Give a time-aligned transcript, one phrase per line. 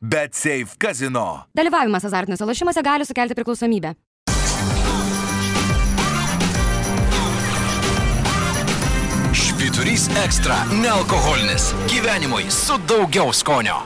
[0.00, 1.46] Bet Safe Casino.
[1.56, 3.94] Dalyvavimas azartiniuose lošimuose gali sukelti priklausomybę.
[9.32, 11.72] Švyturys ekstra- nealkoholinis.
[11.88, 13.82] Gyvenimui su daugiau skonio.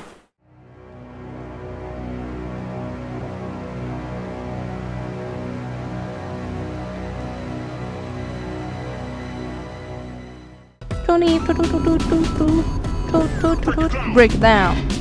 [14.14, 14.99] Break down.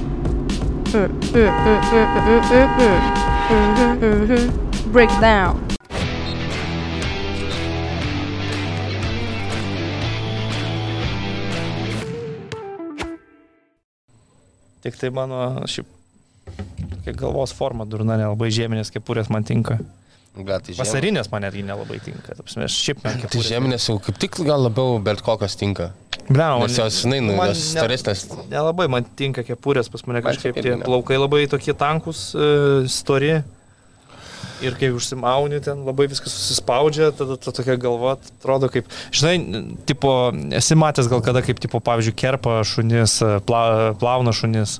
[4.91, 5.59] Break down.
[14.81, 15.87] Tik tai mano šiaip
[17.19, 19.79] galvos forma durna, nelabai žieminės kepurės man tinka.
[20.39, 20.79] Gal tai žieminės.
[20.79, 22.37] Vasarinės man netgi nelabai tinka.
[22.45, 23.49] Aš šiaip man Tai kepurės.
[23.49, 25.91] žieminės jau kaip tik gal labiau bet kokios tinka.
[26.29, 28.27] Bliau, Nes jos, žinai, nu, jos storesnės.
[28.51, 33.39] Nelabai man tinka kepurės, pas mane Man kažkaip tie plaukai labai tokie tankus, e, stori.
[34.59, 40.11] Ir kai užsimauni, ten labai viskas susispaudžia, tada ta tokia galva atrodo kaip, žinai, tipo,
[40.59, 43.63] esi matęs gal kada, kaip, tipo, pavyzdžiui, kerpa šunis, e, pla,
[43.99, 44.77] plauna šunis.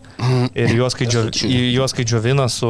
[0.54, 2.70] Ir juos, kai, džio, Esu į- juos, kai džiovina su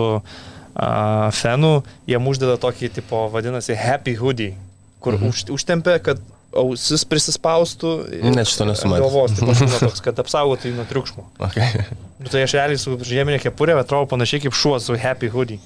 [0.79, 4.53] a, fenu, jiem uždeda tokį, tipo, vadinasi, happy hoodie,
[5.01, 5.33] kur mhm.
[5.33, 6.21] už, užtempia, kad
[6.61, 7.93] ausis prisispaustų.
[8.19, 9.05] ir Ne, šito nesu ant matęs.
[9.05, 11.25] Galvos, tipo, būna toks, kad apsaugotų jį nuo triukšmo.
[11.49, 11.87] Okay.
[12.19, 15.59] Nu, tai aš realiai su žieminė kepurė atrodo panašiai kaip šuo su happy hoodie.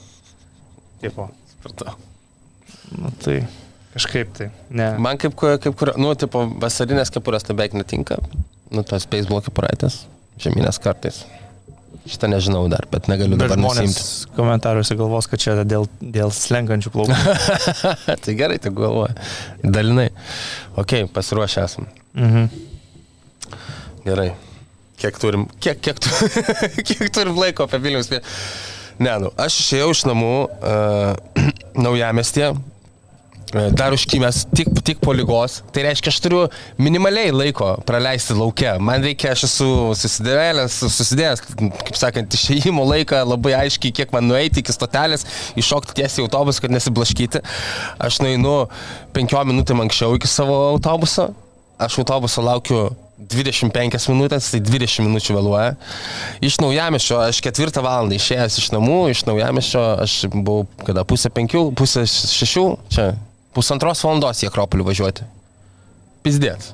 [1.04, 1.30] Tipo.
[1.56, 1.96] Supratau.
[2.94, 3.42] Nu, tai
[3.94, 4.50] kažkaip tai.
[4.70, 4.94] Ne.
[5.02, 8.20] Man kaip, kaip kur, nu, tipo, vasarinės kepurės tai beveik netinka.
[8.74, 10.04] Nu, tos baseball kepuraitės,
[10.42, 11.24] žemynės kartais.
[12.04, 14.32] Šitą nežinau dar, bet negaliu Bet dabar nusimti.
[14.36, 17.16] komentaruose galvos, kad čia dėl, dėl slenkančių plaukų.
[18.26, 19.16] tai gerai, tai galvoju.
[19.64, 20.10] Dalinai.
[20.80, 21.88] Ok, pasiruošę esam.
[22.18, 22.50] mhm.
[24.04, 24.34] Gerai.
[25.00, 26.10] Kiek turim, kiek, kiek, tu,
[26.88, 28.12] kiek turim laiko apie Vilnius?
[29.00, 31.48] Ne, nu, aš išėjau iš namų uh,
[31.80, 32.73] naujamestėje, uh,
[33.54, 35.60] dar užkymęs tik, tik po lygos.
[35.74, 36.42] Tai reiškia, aš turiu
[36.82, 38.76] minimaliai laiko praleisti laukia.
[38.82, 39.68] Man reikia, aš esu
[40.00, 45.28] susidėvėlęs, susidėjęs, kaip sakant, išėjimo laiką labai aiškiai, kiek man nueiti iki stotelės,
[45.60, 47.44] iššokti tiesiai į autobusą, kad nesiblaškyti.
[48.02, 48.58] Aš nueinu
[49.16, 51.32] penkiom minutėm anksčiau iki savo autobuso.
[51.82, 55.76] Aš autobuso laukiu 25 minutės, tai 20 minučių vėluoja.
[56.44, 61.68] Iš naujamešio, aš ketvirtą valandą išėjęs iš namų, iš naujamešio, aš buvau kada pusę penkių,
[61.78, 63.12] pusę šešių, čia
[63.54, 65.28] pusantros valandos į Akropolį važiuoti.
[66.24, 66.72] Pizdėt,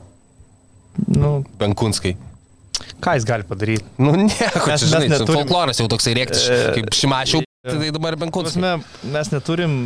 [1.07, 2.15] Nu, Benkunskai.
[2.99, 3.85] ką jis gali padaryti?
[3.97, 7.91] Nu, nieko, Mes- čia, žinai, mes neturim- folkloras jau toksai rėkti, E, kaip šimašiau, tai
[7.95, 8.59] dabar Benkunskai.
[8.59, 9.77] Prasme, mes neturim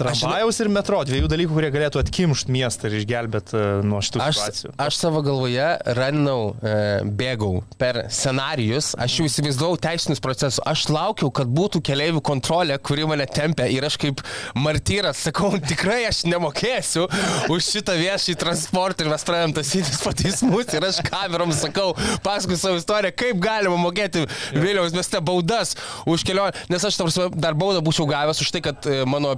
[0.00, 4.38] tramvajaus ir metro, dviejų dalykų, kurie galėtų atkimšti miestą ir išgelbėti uh, nuo šitų Aš,
[4.38, 4.72] situacijų.
[4.86, 6.74] aš savo galvoje ranau, e,
[7.04, 13.06] bėgau per scenarius, aš jau įsivaizdavau teisinius procesus, aš laukiau, kad būtų keliaivių kontrolė, kuri
[13.08, 14.22] mane tempia ir aš kaip
[14.58, 17.06] martyras sakau, tikrai aš nemokėsiu
[17.52, 20.74] už šitą viešąjį transportą ir mes pradėjom tasytis po teismus.
[20.76, 21.92] Ir aš kamerom sakau,
[22.24, 25.74] paskui savo istoriją, kaip galima mokėti Vilniaus mieste baudas
[26.08, 29.34] už kelionę, nes aš tarsi dar baudą būčiau gavęs už tai, kad e, mano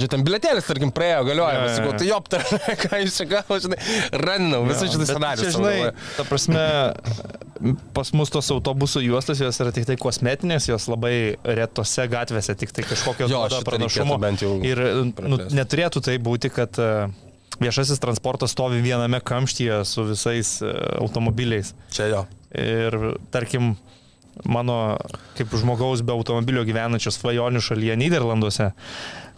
[0.00, 2.44] pusvalandžio ten biletėlis, tarkim, praėjo galioja, sakau, tai joptar,
[2.82, 3.78] ką jūs čia gavo, žinai,
[4.12, 5.44] raninau Bet scenarių.
[5.44, 5.74] Čia, žinai,
[6.16, 6.64] ta prasme,
[7.96, 12.72] pas mus tos autobusų juostos, jos yra tik tai kosmetinės, jos labai retose gatvėse, tik
[12.76, 14.20] tai kažkokios Jo, pranašumo.
[14.66, 16.90] Ir nu, neturėtų tai būti, kad e,
[17.60, 21.74] viešasis transportas stovi viename kamštyje su visais e, automobiliais.
[21.94, 22.26] Čia jo.
[22.56, 22.96] Ir
[23.30, 23.74] tarkim,
[24.44, 24.96] mano
[25.38, 28.70] kaip žmogaus be automobilio gyvenančios svajonių šalyje Niderlanduose,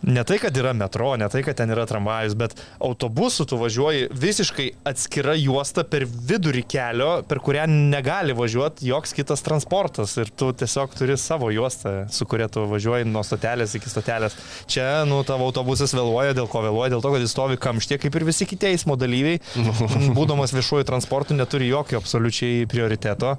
[0.03, 4.09] ne tai, kad yra metro, ne tai, kad ten yra tramvajus, bet autobusu tu važiuoji
[4.11, 10.51] visiškai atskira juosta per vidurį kelio, per kurią negali važiuoti joks kitas transportas ir tu
[10.53, 14.37] tiesiog turi savo juostą, su kuria tu važiuoji nuo stotelės iki stotelės.
[14.71, 18.19] Čia, nu, tavo autobusas vėluoja, dėl ko vėluoja, dėl to, kad jis stovi kamštie, kaip
[18.19, 19.41] ir visi kiti eismo dalyviai,
[20.19, 23.37] būdamas viešuoju transportu, neturi jokio absoliučiai prioriteto.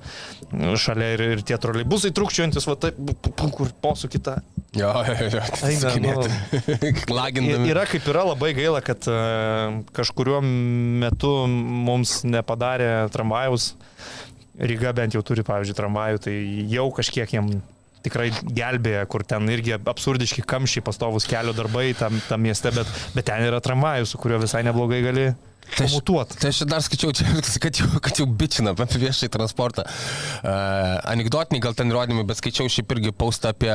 [0.79, 2.99] Šalia ir, ir tie troleibusai trukčiuojantis, va taip,
[3.43, 4.39] kur posūkį tą.
[4.77, 5.41] Jo, jo, jo.
[5.67, 6.52] Eina, nu,
[7.17, 7.71] Lagindami.
[7.71, 9.17] Yra kaip yra labai gaila, kad e,
[9.95, 10.39] kažkuriuo
[11.03, 13.73] metu mums nepadarė tramvajaus.
[14.53, 16.33] Ryga bent jau turi, pavyzdžiui, tramvajų, tai
[16.69, 17.47] jau kažkiek jam
[18.03, 23.25] tikrai gelbėja, kur ten irgi absurdiški kamščiai, pastovus kelio darbai tam, tam mieste, bet, bet
[23.29, 25.25] ten yra tramvajų, su kuriuo visai neblogai gali
[25.73, 25.95] Tai aš,
[26.37, 27.25] tai aš dar skaičiau, čia,
[27.63, 29.85] kad jau, kad jau bičina apie viešai transportą.
[30.43, 33.71] Uh, anegdotiniai gal ten įrodymai, bet skaičiau šiaip irgi paustą apie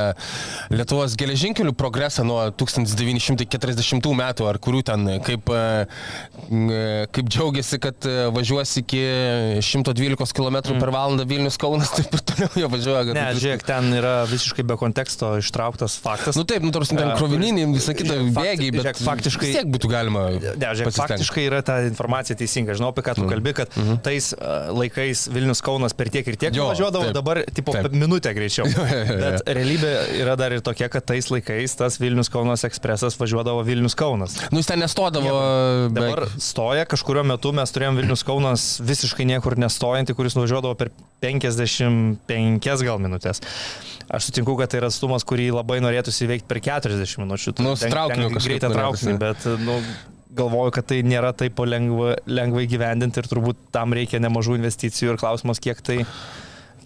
[0.71, 6.07] Lietuvos geležinkelių progresą nuo 1940 metų, ar kurių ten, kaip, uh,
[7.15, 9.01] kaip džiaugiasi, kad važiuos iki
[9.65, 10.79] 112 km mm.
[10.79, 13.03] per valandą Vilnius Kaunas, taip ir toliau jie važiuoja.
[13.09, 16.39] Ne, viskas- žiūrėk, ten yra visiškai be konteksto ištrauktas faktas.
[16.39, 19.91] Nu taip, nu tarsi ten krovininiai, visą kitą bėgiai, bet žiūrėk, faktiškai- vis tiek būtų
[19.91, 20.25] galima.
[20.39, 21.17] Ne, žiūrėk, pasistengt.
[21.17, 22.75] faktiškai yra ta informacija teisinga.
[22.77, 23.71] Žinau, apie ką tu kalbi, kad
[24.05, 27.15] tais uh, laikais Vilnius Kaunas per tiek ir tiek Jo, važiuodavo, taip.
[27.15, 27.91] dabar tipo Taip.
[27.95, 28.67] minutę greičiau.
[28.75, 29.15] Jo, jo, jo.
[29.19, 29.91] Bet realybė
[30.21, 34.37] yra dar ir tokia, kad tais laikais tas Vilnius Kaunas ekspresas važiuodavo Vilnius Kaunas.
[34.53, 35.31] Nu, jis ten nestodavo.
[35.95, 40.91] Dabar stoja, kažkurio metu mes turėjom Vilnius Kaunas visiškai niekur nestojantį, kuris nuvažiuodavo per
[41.23, 43.41] 55 gal minutės.
[44.09, 47.53] Aš sutinku, kad tai yra atstumas, kurį labai norėtųsi įveikti per 40 minučių.
[47.61, 49.75] Nu, traukiniu kažkaip Greitą traukinį, bet nu,
[50.29, 55.19] galvoju, kad tai nėra taip lengva, lengvai gyvendinti ir turbūt tam reikia nemažų investicijų ir
[55.21, 56.03] klausimas, kiek tai...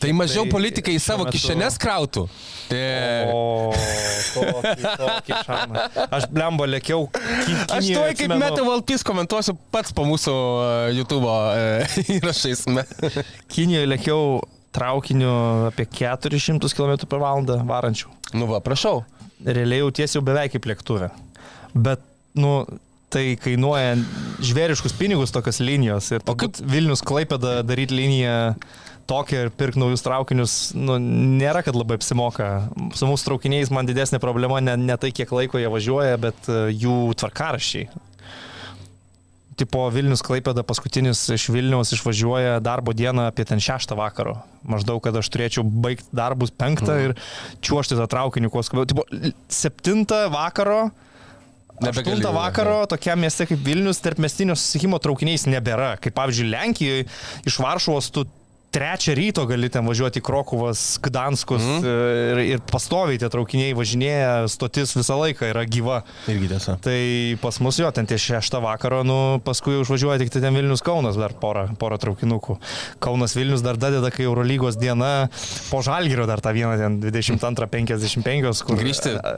[0.04, 2.26] Tai mažiau tai politikai į savo metu- kišenes krautų.
[2.68, 2.80] Tai...
[3.32, 3.72] O,
[4.34, 5.84] tokį, tokį šamą.
[6.18, 7.06] Aš blemba lėkiau.
[7.14, 12.66] Ki, Aš tuoj kaip Meta Valpys komentuosiu pats po mūsų uh, YouTube uh, įrašais.
[13.54, 14.42] Kinijoje lėkiau
[14.76, 15.32] traukiniu
[15.70, 18.12] apie 400 km per valandą varančių.
[18.36, 19.06] nu va, prašau.
[19.46, 21.14] Realiai jau beveik kaip lėktuve.
[21.74, 22.04] Bet,
[22.36, 22.64] nu,
[23.14, 23.96] tai kainuoja
[24.44, 26.10] žvėriškus pinigus tokios linijos.
[26.16, 28.56] Ir O kaip- Vilnius Klaipėda daryti liniją
[29.08, 32.48] tokią ir pirkti naujus traukinius, nu, nėra, kad labai apsimoka.
[32.96, 36.62] Su mūsų traukiniais man didesnė problema ne, ne tai, kiek laiko jie važiuoja, bet e,
[36.72, 37.90] jų tvarkaraščiai.
[39.60, 44.40] Tipo Vilnius Klaipėda paskutinis iš Vilniaus išvažiuoja darbo dieną apie ten 6 vakaro.
[44.66, 47.04] Maždaug, kad aš turėčiau baigti darbus 5 Mhm.
[47.06, 47.14] ir
[47.62, 48.88] čiuošti tą traukinį kuo skubiau.
[48.90, 49.04] Tipo
[49.50, 50.90] 7 vakaro.
[51.82, 55.96] Nebegali 8 jau, vakaro tokiam mieste kaip Vilnius tarp mestinio susikimo traukiniais nebėra.
[56.04, 57.08] Kaip pavyzdžiui Lenkijoje
[57.50, 58.28] iš Varšuvos tu
[58.74, 61.80] trečią ryto gali ten važiuoti į Krokuvas, Gdanskus Mhm.
[61.84, 62.34] mm.
[62.34, 66.02] ir, ir pastoviai tie traukiniai važinėja, stotis visą laiką yra gyva.
[66.32, 66.78] Irgi tiesa.
[66.82, 66.98] Tai
[67.42, 71.20] pas mus jo, ten tie šeštą vakaro, nu, paskui užvažiuoja tik tai ten Vilnius Kaunas
[71.20, 72.58] dar porą, porą traukinukų.
[73.04, 75.30] Kaunas Vilnius dar dadeda, kai Eurolygos diena,
[75.70, 77.00] po Žalgirio dar tą vieną ten
[77.62, 79.34] 22.55, kur Grįžti a,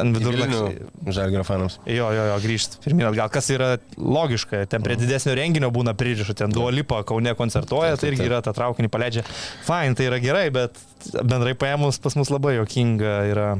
[0.00, 0.70] ant vidurnakčio.
[1.10, 1.78] Žalgio fanams.
[1.88, 2.80] Jo, jo, jo, grįžti.
[2.84, 7.96] Pirmin atgal, kas yra logiška, ten prie didesnio renginio būna pririša, ten Duolipa Kaune koncertuoja,
[8.00, 9.26] tai irgi yra tą traukinį paleidžia.
[9.66, 10.78] Fine, tai yra gerai, bet
[11.24, 13.50] bendrai paėmus pas mus labai jokinga yra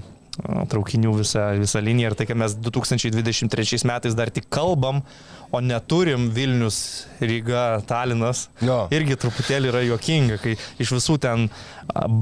[0.71, 5.03] traukinių visa, visa linija ir tai, kad mes 2023 metais dar tik kalbam,
[5.51, 8.85] o neturim Vilnius, Ryga, Talinas, Jo.
[8.95, 11.49] irgi truputėlį yra jokinga, kai iš visų ten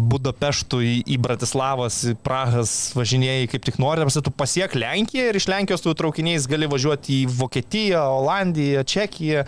[0.09, 5.37] Budapeštų į, į Bratislavas, į Prahas važinėjai kaip tik nori, apsi tu pasiek Lenkiją ir
[5.37, 9.45] iš Lenkijos tu traukiniais gali važiuoti į Vokietiją, Olandiją, Čekiją.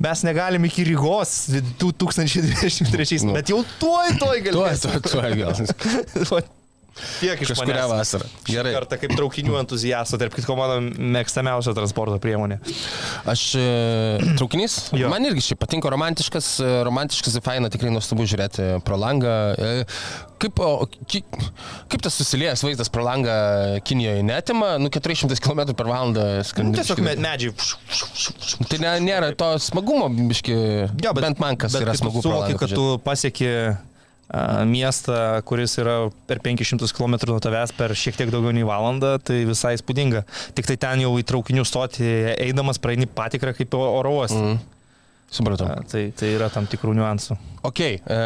[0.00, 1.34] Mes negalim iki Rygos
[1.82, 3.36] 2023, Nu.
[3.36, 4.96] bet jau tuoj, tuoj Tuo, galėsim.
[4.96, 6.48] tuo, tuo, gal.
[7.20, 7.92] Tiek iš Kažkurią manęs.
[7.94, 8.28] vasarą.
[8.48, 8.72] Gerai.
[8.76, 12.58] Kartą kaip traukinių entuziastų, tarp kitko mano mėgstamiausia transporto priemonė.
[13.30, 13.66] Aš e,
[14.40, 14.78] traukinys.
[14.98, 15.08] Jo.
[15.12, 19.36] Man irgi šiaip patinka romantiškas, e, romantiškas ir faina, tikrai nuostabu žiūrėti pro langą.
[19.56, 19.86] E,
[20.40, 21.18] Kaip, o, ki,
[21.92, 23.28] kaip tas susiliejęs vaizdas pro langą
[23.84, 26.22] Kinijoje netima, nu 400 km per valandą.
[26.64, 27.52] Nu, Tiesiog biškį- me- medžiai.
[28.70, 30.56] Tai ne, nėra to smagumo, biški.
[31.04, 32.22] Jo, bet, bent man kas bet yra smagu.
[32.24, 33.50] Suvoki, kad tu pasieki
[34.70, 35.96] miestą, kuris yra
[36.30, 40.24] per 500 km nuo tavęs per šiek tiek daugiau nei valandą, tai visai spūdinga.
[40.58, 42.06] Tik tai ten jau į traukinių stoti
[42.36, 44.44] eidamas praeini patikrą kaip oro uostą.
[44.52, 44.79] Mm.
[45.30, 45.68] Supratau.
[45.86, 47.36] Tai, tai yra tam tikrų niuansų.
[47.62, 48.18] Ok, e,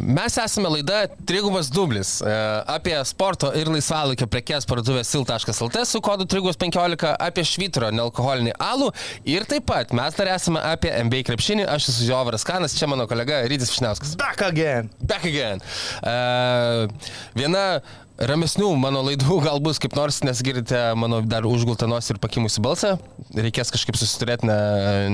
[0.00, 2.32] mes esame laida Trigubas Dublis e,
[2.72, 8.88] apie sporto ir laisvalaikio prekes parduotuvę sil.lt su kodu Trigubas 15 apie švitro nealkoholinį alų
[9.28, 13.04] ir taip pat mes dar esame apie MBA krepšinį, aš esu Jovaras Kanas, čia mano
[13.10, 14.16] kolega Rytis Šniauskas.
[14.16, 14.88] Back again.
[15.04, 15.60] Back again.
[16.00, 16.16] E,
[17.36, 17.66] viena
[18.18, 22.60] ramesnių mano laidų gal bus kaip nors, nes girdite mano dar užgultą nosį ir pakimusi
[22.62, 22.90] balsą.
[23.34, 24.58] Reikės kažkaip susiturėti, ne,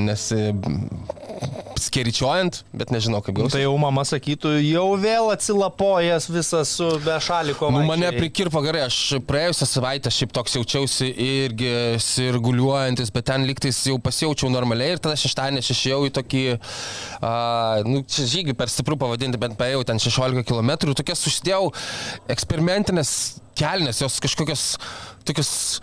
[0.05, 3.55] nesiskeričiuojant, bet nežinau kaip gausis.
[3.57, 7.71] Tai jau mama sakytų, jau vėl atsilapojęs visas su bešaliko.
[7.73, 8.97] Nu, mane prikirpo gerai, aš
[9.29, 11.73] praėjusią savaitę šiaip toks jaučiausi irgi
[12.05, 16.45] sirguliuojantis, bet ten liktais jau pasijaučiau normaliai ir tada šeštadienį aš išėjau į tokį,
[17.25, 17.27] a,
[17.89, 21.65] nu, čia žygį per stiprų pavadinti, bet paėjau ten 16 km ir tokias susidėjau
[22.91, 24.63] eksperimentinės kelnes, jos kažkokios
[25.27, 25.81] tokios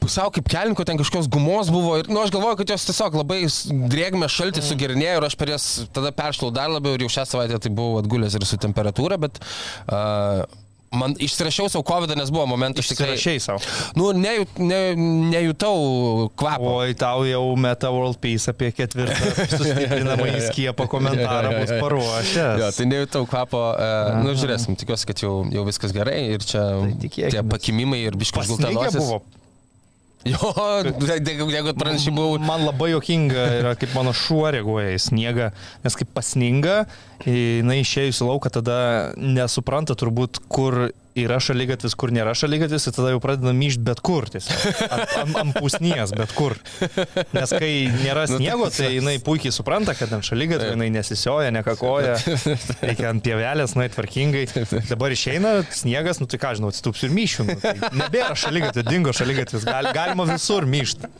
[0.00, 3.44] pusiau kaip kelninkų, ten kažkokios gumos buvo ir, nu, aš galvoju, kad jos tiesiog labai
[3.92, 7.60] drėgmė šaltį sugerinėjo ir aš per jas tada peršlau dar labiau ir jau šią savaitę
[7.60, 10.42] tai buvau atgulęs ir su temperatūra, bet uh,
[10.90, 13.12] Man išsirašiau savo COVID, nes buvo momentas tikrai.
[13.14, 13.60] Išsirašiai savo.
[13.94, 14.96] Nu, nejut, ne,
[15.30, 16.72] nejutau kvapo.
[16.82, 22.58] Oi, tau jau Meta World Peace apie ketvirtą sustiprinamą į skiepą komentarą bus paruošęs.
[22.58, 23.60] Jo, tai nejutau kvapo.
[23.78, 27.36] Uh, nu, žiūrėsim, tikiuosi, kad jau, jau viskas gerai ir čia Tai tikėkimės.
[27.38, 28.98] tie pakimimai ir biškas gultanosis.
[28.98, 29.22] buvo.
[30.28, 30.50] Jo,
[31.00, 32.36] jeigu jeigu pranešai buvau.
[32.44, 35.46] Man labai jokinga yra, kaip mano šuo reaguoja į sniegą,
[35.84, 36.82] nes kaip pasninga,
[37.24, 38.80] jinai išėjus į lauką tada
[39.16, 44.28] nesupranta turbūt, kur yra šalygatvis, kur nėra šalygatvis, ir tada jau pradeda myšti bet kur,
[44.30, 44.66] tiesiog.
[44.86, 46.54] Ant, ant, ant pusnies, bet kur.
[47.34, 51.50] Nes kai nėra Nu, tai sniego, tai jinai puikiai supranta, kad ant šalygatvio jinai nesisioja,
[51.54, 52.14] nekakoja,
[52.86, 54.46] reikia ant pievelės, nuai tvarkingai.
[54.90, 57.48] Dabar išeina sniegas, nu tai ką žinau, atstupsiu ir myšiu.
[57.48, 61.10] Nu, tai nebėra šalygatvio, dingo šalygatvis, gal, galima visur myšti.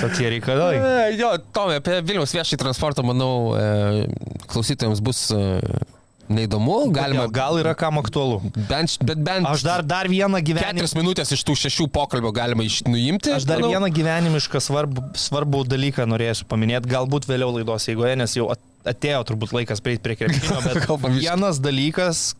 [0.00, 0.76] Tokie reikalai.
[0.78, 4.06] E, Jo, Tomė, apie Vilniaus viešai transportą, manau, e,
[4.48, 5.42] klausytojams bus e,
[6.28, 6.76] neįdomu.
[6.94, 8.40] Galima, Galima, gal yra kam aktualu.
[8.68, 10.70] bent, bet bent Aš dar, dar vieną gyvenimą.
[10.74, 13.32] keturias minutės iš tų šešių pokalbio galima iš, nuimti.
[13.34, 13.72] Aš dar manau.
[13.74, 19.20] vieną gyvenimišką svarbų, svarbų dalyką norėsiu paminėti, galbūt vėliau laidos eigoje, nes jau at- atėjo
[19.32, 22.32] turbūt laikas prieiti prie krepšinio, bet vienas dalykas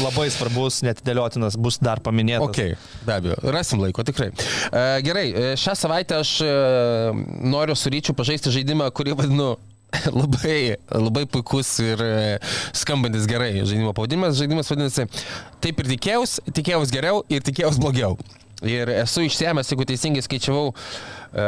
[0.00, 2.42] labai svarbus, netidėliotinas, bus dar paminėtas.
[2.48, 4.30] Ok, be abejo, rasim laiko, tikrai.
[4.34, 6.50] E, gerai, e, šią savaitę aš e,
[7.46, 9.52] noriu su ryčiu pažaisti žaidimą, kurį vadinu
[10.20, 12.16] labai, labai puikus ir e,
[12.76, 14.38] skambantis gerai žaidimo pavadinimas.
[14.40, 15.08] Žaidimas vadinasi
[15.60, 18.16] Taip ir tikėjaus, tikėjaus geriau ir tikėjaus blogiau.
[18.66, 20.74] Ir esu išsiemęs, jeigu teisingai skaičiavau,
[21.32, 21.46] e,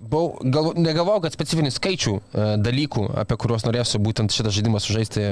[0.00, 5.26] Buvau, gal, negalvojau, kad specifinių skaičių e, dalykų, apie kuriuos norėsiu būtent šitą žaidimą sužaisti,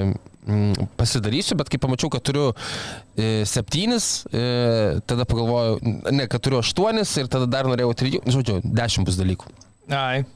[0.44, 5.80] mm, pasidarysiu, bet kai pamačiau, kad turiu e, septynis, e, tada pagalvojau,
[6.12, 9.50] ne, kad turiu aštuonis ir tada dar norėjau trijų, žodžiu, dešimt bus dalykų.
[9.88, 10.26] Ai.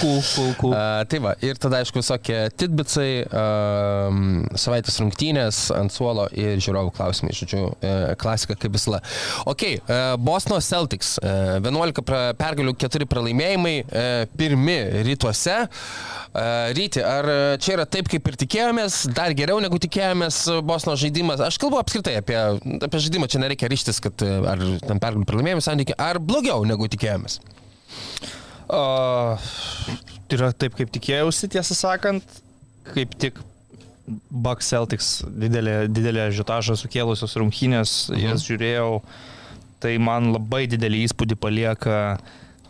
[0.00, 0.74] Cool, cool, cool.
[0.76, 6.92] A, tai va, ir tada, aišku, visokie titbitsai, um, savaitės rungtynės ant suolo ir žiūrovų
[6.96, 9.00] klausimai, žodžiu, e, klasika kaip visla.
[9.48, 11.32] Ok, e, Bosno Celtics, e,
[11.64, 14.04] 11 pra- pergalių, 4 pralaimėjimai, e,
[14.36, 14.76] pirmi
[15.08, 15.56] rytuose.
[15.64, 16.46] E,
[16.76, 17.30] Ryti, ar
[17.62, 21.40] čia yra taip, kaip ir tikėjomės, dar geriau negu tikėjomės Bosno žaidimas?
[21.46, 22.36] Aš kalbu apskritai apie,
[22.84, 27.40] apie žaidimą, čia nereikia ryštis, kad ar tam pergalių pralaimėjimų santykiai, ar blogiau negu tikėjomės.
[28.76, 29.40] Uh,
[30.36, 32.40] yra taip, kaip tikėjausi, tiesą sakant,
[32.92, 33.38] kaip tik
[34.30, 38.22] Bucks Celtics didelė, didelė žiotažą sukėlusios rungtynės, mhm.
[38.28, 38.90] jas žiūrėjau,
[39.82, 42.00] tai man labai didelį įspūdį palieka,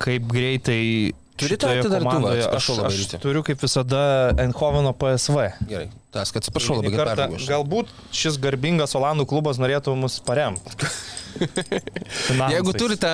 [0.03, 2.33] kaip greitai Turi tą atidartuvą?
[2.57, 3.19] Aš, aš Ryti.
[3.21, 4.00] turiu kaip visada
[4.40, 5.50] Eindhoveno PSV.
[5.69, 7.28] Gerai, tas, kad atsiprašau labai, kartą.
[7.45, 10.73] Galbūt šis garbingas Olandų klubas norėtų mus paremti.
[12.55, 13.11] Jeigu turite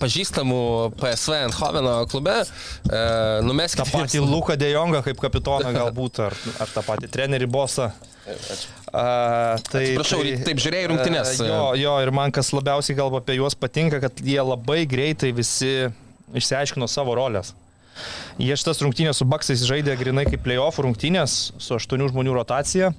[0.00, 0.60] pažįstamų
[0.96, 3.02] PSV Eindhoveno klube, e,
[3.44, 7.90] numeskite tą patį Luką Dejongą kaip kapitoną galbūt, ar, ar tą patį trenerį bosą.
[8.26, 11.34] A, tai, Atsiprašau, taip, žiūrėjai rungtynes.
[11.44, 15.30] a, Jo, jo, ir man kas labiausiai gal apie juos patinka, kad jie labai greitai
[15.36, 15.90] visi
[16.34, 17.52] išsiaiškino savo rolės.
[18.42, 22.92] Jie šitas rungtynės su Baksais žaidė grinai kaip playoff rungtynės su aštuonių žmonių rotacija.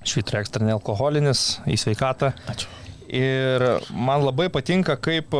[0.00, 2.32] Švitro ekstra nealkoholinis, į sveikatą.
[2.48, 2.70] Ačiū.
[3.10, 5.34] Ir man labai patinka, kaip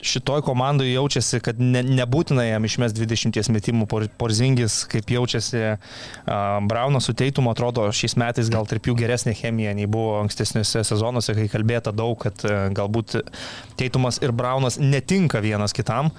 [0.00, 5.78] šitoj komandai jaučiasi, kad ne, nebūtina jam išmest 20 metimų por, porzingis, kaip jaučiasi uh,
[6.70, 11.34] Braunas su Teitumu, atrodo šiais metais gal tarp jų geresnė chemija nei buvo ankstesniuose sezonuose,
[11.34, 13.18] kai kalbėta daug, kad uh, galbūt
[13.80, 16.12] Teitumas ir Braunas netinka vienas kitam.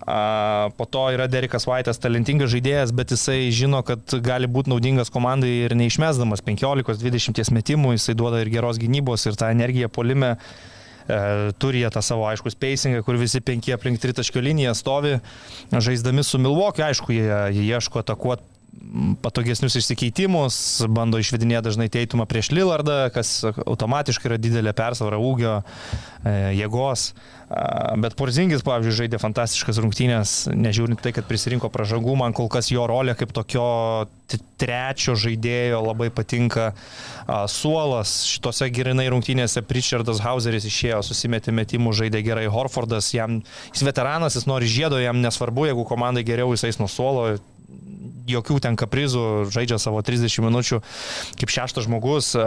[0.00, 5.12] A, Po to yra Derikas Vaitas, talentingas žaidėjas, bet jisai žino, kad gali būti naudingas
[5.12, 10.34] komandai ir neišmesdamas 15-20 metimų, jisai duoda ir geros gynybos, ir tą energiją polime.
[10.34, 10.78] E,
[11.58, 15.16] Turi jie tą savo aišku spacingą, kur visi penki aplink tritaškio liniją stovi,
[15.72, 17.26] žaisdami su Milvokiu, aišku, jie,
[17.56, 18.59] jie ieško atakuoti
[19.22, 20.56] patogesnius išsikeitimus,
[20.90, 25.60] bando išvedinėti dažnai teitumą prieš Lillardą, kas automatiškai yra didelė persvara ūgio,
[26.24, 27.10] e, jėgos.
[27.98, 32.84] Bet Porzingis, pavyzdžiui, žaidė fantastiškas rungtynės, nežiūrint tai, kad prisirinko pražangų, man kol kas jo
[32.86, 33.64] rolė kaip tokio
[34.60, 36.68] trečio žaidėjo labai patinka.
[37.50, 43.40] Suolas šitose girinai rungtynėse Pritchardas Hauseris išėjo, susimetė metimų, žaidė gerai Horfordas, jam,
[43.74, 47.32] jis veteranas, jis nori žiedo, jam nesvarbu, jeigu komandai geriau jis eis nuo suolo,
[48.36, 50.80] jokių ten kaprizų, žaidžia savo 30 minučių
[51.40, 52.44] kaip šeštas žmogus, e,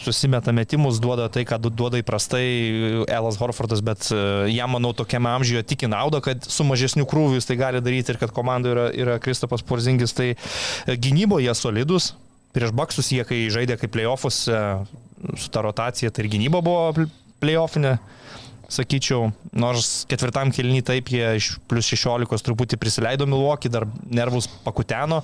[0.00, 4.20] susimeta metimus, duoda tai, ką du- duoda įprastai Elas Horfordas, bet e,
[4.54, 8.14] jam, manau, tokiame amžiuje tik į naudą, kad su mažesniu krūviu jis tai gali daryti
[8.14, 12.14] ir kad komandoje yra, yra Kristopas Porzingis, tai e, gynyboje solidus.
[12.56, 14.62] Prieš Baksus jie, kai žaidė kaip playoffus, e,
[15.38, 17.10] su ta rotacija, tai ir gynyba buvo pl-
[17.44, 17.98] playoffinė.
[18.70, 25.20] Sakyčiau, nors ketvirtam kelny taip jie iš plus 16 truputį prisileido Milwaukee, dar nervus pakuteno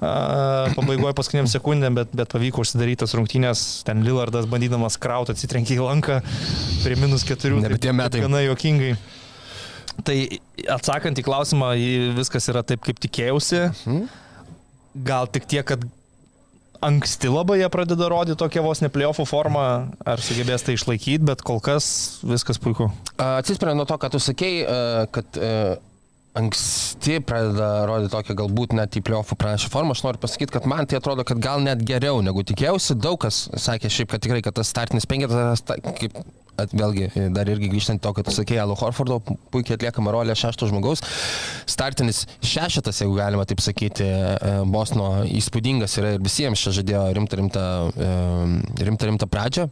[0.00, 6.20] pabaigoje paskutiniam sekundėm, bet, bet pavyko užsidarytas rungtynės, ten Lillardas bandydamas kraut atsitrenkė į lanką
[6.84, 7.60] prie minus 4.
[7.60, 8.22] Nebe tie metai.
[8.24, 8.94] Gana juokingai.
[10.06, 10.16] Tai
[10.70, 11.74] atsakant į klausimą,
[12.16, 13.66] viskas yra taip, kaip tikėjausi.
[15.06, 15.84] Gal tik tiek, kad
[16.84, 19.64] anksti labai jie pradeda rodyti tokią vos ne playoffų formą,
[20.08, 22.88] ar sugebės tai išlaikyti, bet kol kas viskas puiku.
[23.20, 24.62] Atsispiriant nuo to, ką tu sakei,
[25.12, 25.40] kad
[26.40, 30.86] anksti pradeda rodyti tokią galbūt net į pliofų pranašą formą, aš noriu pasakyti, kad man
[30.86, 32.96] tai atrodo, kad gal net geriau negu tikėjausi.
[33.02, 36.20] Daug kas sakė šiaip, kad tikrai, kad tas startinis penketas, ta- kaip
[36.64, 39.20] at, vėlgi, dar irgi grįžtant to, kad tu sakei, Alo Horfordo
[39.52, 41.02] puikiai atliekama rolė šešto žmogaus.
[41.70, 47.40] Startinis šešetas, jeigu galima taip sakyti, e, Bosno įspūdingas yra ir visiems čia žadėjo rimtą,
[47.40, 48.10] rimtą, e,
[48.84, 49.70] rimtą, rimtą pradžią.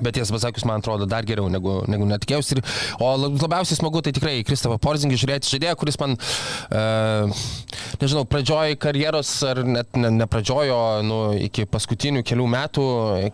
[0.00, 2.56] Bet tiesą pasakius, man atrodo dar geriau negu, negu netikėjausi.
[2.56, 2.64] Ir-
[3.02, 7.28] O lab- labiausiai smagu tai tikrai Kristofą Porzingį žiūrėti žaidėją, kuris man, uh,
[8.00, 12.86] nežinau, pradžioj karjeros ar net ne, ne pradžiojo, nu, iki paskutinių kelių metų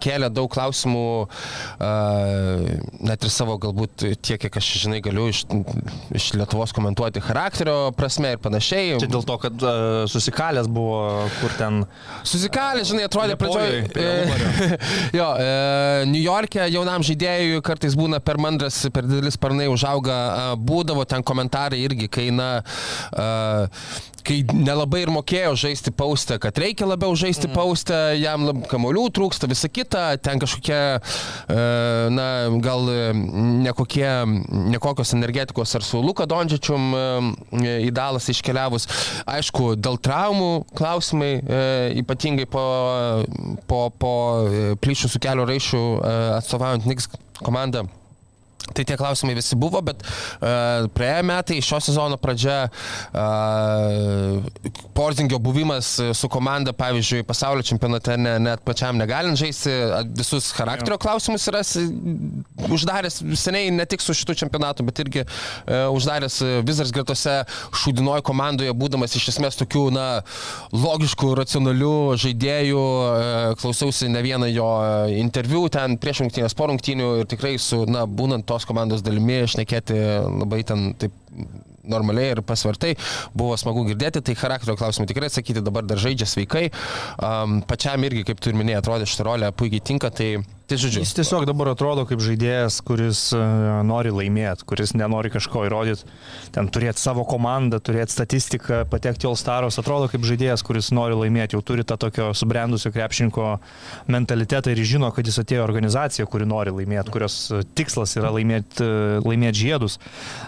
[0.03, 1.05] kėlė daug klausimų,
[1.79, 2.67] uh,
[3.07, 5.45] net ir savo galbūt tiek, kiek aš žinai galiu iš,
[6.19, 8.99] iš Lietuvos komentuoti charakterio prasme ir panašiai.
[9.03, 10.99] Čia dėl to, kad uh, susikalęs buvo,
[11.38, 11.85] kur ten
[12.29, 13.79] Susikalė, žinai, atrodė pradžioj.
[15.19, 21.05] jo, e, New York'e jaunam žaidėjui kartais būna per mandras, per didelis sparnai užauga, būdavo
[21.05, 22.62] ten komentarai irgi, kai, na,
[24.28, 27.54] kai nelabai ir mokėjo žaisti paustę, kad reikia labiau žaisti mm.
[27.56, 31.58] paustę, jam lab, kamolių trūksta, visa kita, ten kažkokie, e,
[32.12, 32.28] na,
[32.64, 32.99] gal e,
[33.64, 34.08] nekokie,
[34.75, 37.04] nekokios energetikos ar su Luka Dondžičium e,
[37.88, 38.88] į Dalas iškeliavus.
[39.28, 41.32] Aišku, dėl traumų klausimai,
[42.00, 42.64] ypatingai po,
[43.70, 44.14] po, po
[44.82, 45.85] plyšių su kelio raišių
[46.38, 47.87] atstovaujant Niks komandą.
[48.75, 52.69] Tai tie klausimai visi buvo, bet uh, praėję metai, šio sezono pradžia,
[53.17, 54.45] uh,
[54.97, 59.73] Porzingio buvimas su komanda, pavyzdžiui, pasaulio čempionate ne, net pačiam negalint žaisti,
[60.19, 61.62] visus charakterio klausimus yra
[62.69, 67.38] uždaręs seniai ne tik su šitu čempionatu, bet irgi uh, uždaręs Vizars gretose
[67.79, 70.07] šūdinoje komandoje, būdamas iš esmės tokių, na,
[70.75, 74.69] logiškų, racionalių žaidėjų, uh, klausiausi ne vieną jo
[75.17, 79.97] interviu ten prieš rungtynės, po rungtynių ir tikrai su, na, būnant tos komandos dalimi, šnekėti
[80.43, 81.15] labai ten taip
[81.88, 82.93] normaliai ir pasvartai,
[83.38, 86.67] buvo smagu girdėti, tai charakterio klausimai tikrai atsakyti, dabar dar žaidžia sveikai,
[87.25, 90.35] um, pačiam irgi, kaip tu ir minėjai, atrodė šitą rolę puikiai tinka, tai,
[90.69, 91.02] tai žodžiu.
[91.02, 93.41] Jis tiesiog dabar atrodo kaip žaidėjas, kuris e,
[93.89, 96.04] nori laimėti, kuris nenori kažko įrodyti,
[96.54, 101.57] ten turėti savo komandą, turėti statistiką, patekti į All-Starus, atrodo kaip žaidėjas, kuris nori laimėti,
[101.57, 103.54] jau turi tą tokio subrendusio krepšinko
[104.13, 108.35] mentalitetą ir žino, kad jis atėjo į organizaciją, kuri nori laimėti, kurios e, tikslas yra
[108.37, 108.85] laimėti,
[109.25, 109.99] laimėti žiedus.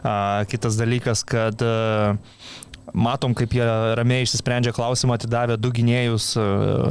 [0.04, 1.72] A, Kitas dalykas, kad e,
[2.94, 3.66] Matom, kaip jie
[3.98, 6.46] ramiai išsisprendžia klausimą, atidavę du gynėjus e,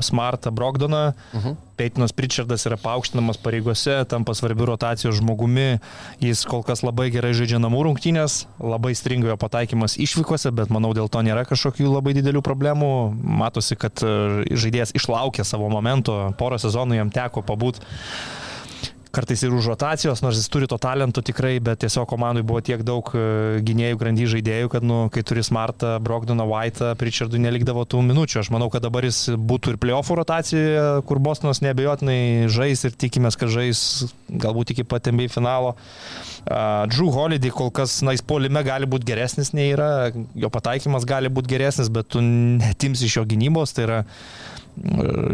[0.06, 1.14] Smartą Brogdoną.
[1.34, 1.56] Uh -huh.
[1.80, 5.80] Peitinas Pritchardas yra paaukštinamas pareigose, tampa svarbiu rotacijos žmogumi.
[6.20, 10.94] Jis kol kas labai gerai žaidžia namų rungtynės, labai stringa jo pataikymas išvykose, bet manau
[10.94, 12.92] dėl to nėra kažkokių labai didelių problemų.
[13.24, 17.80] Matosi, kad e, žaidėjas išlaukė savo momento, porą sezonų jam teko pabūt
[19.12, 22.84] kartais ir už rotacijos, nors jis turi to talento tikrai, bet tiesiog komandai buvo tiek
[22.86, 28.04] daug e, gynėjų, grandy žaidėjų, kad, nu, kai turi Smartą, Brogdoną, White'ą, Pritchardui nelikdavo tų
[28.06, 28.44] minučių.
[28.44, 33.40] Aš manau, kad dabar jis būtų ir playoffų rotacijoje, kur Bostonas nebejotinai žais ir tikimės,
[33.40, 33.82] kad žais
[34.30, 35.74] galbūt iki pat MBA finalo.
[36.46, 41.08] Uh, Drew Holiday kol kas, na, jis polime gali būti geresnis nei yra, jo pataikymas
[41.10, 44.00] gali būti geresnis, bet tu netimsi iš jo gynybos, tai yra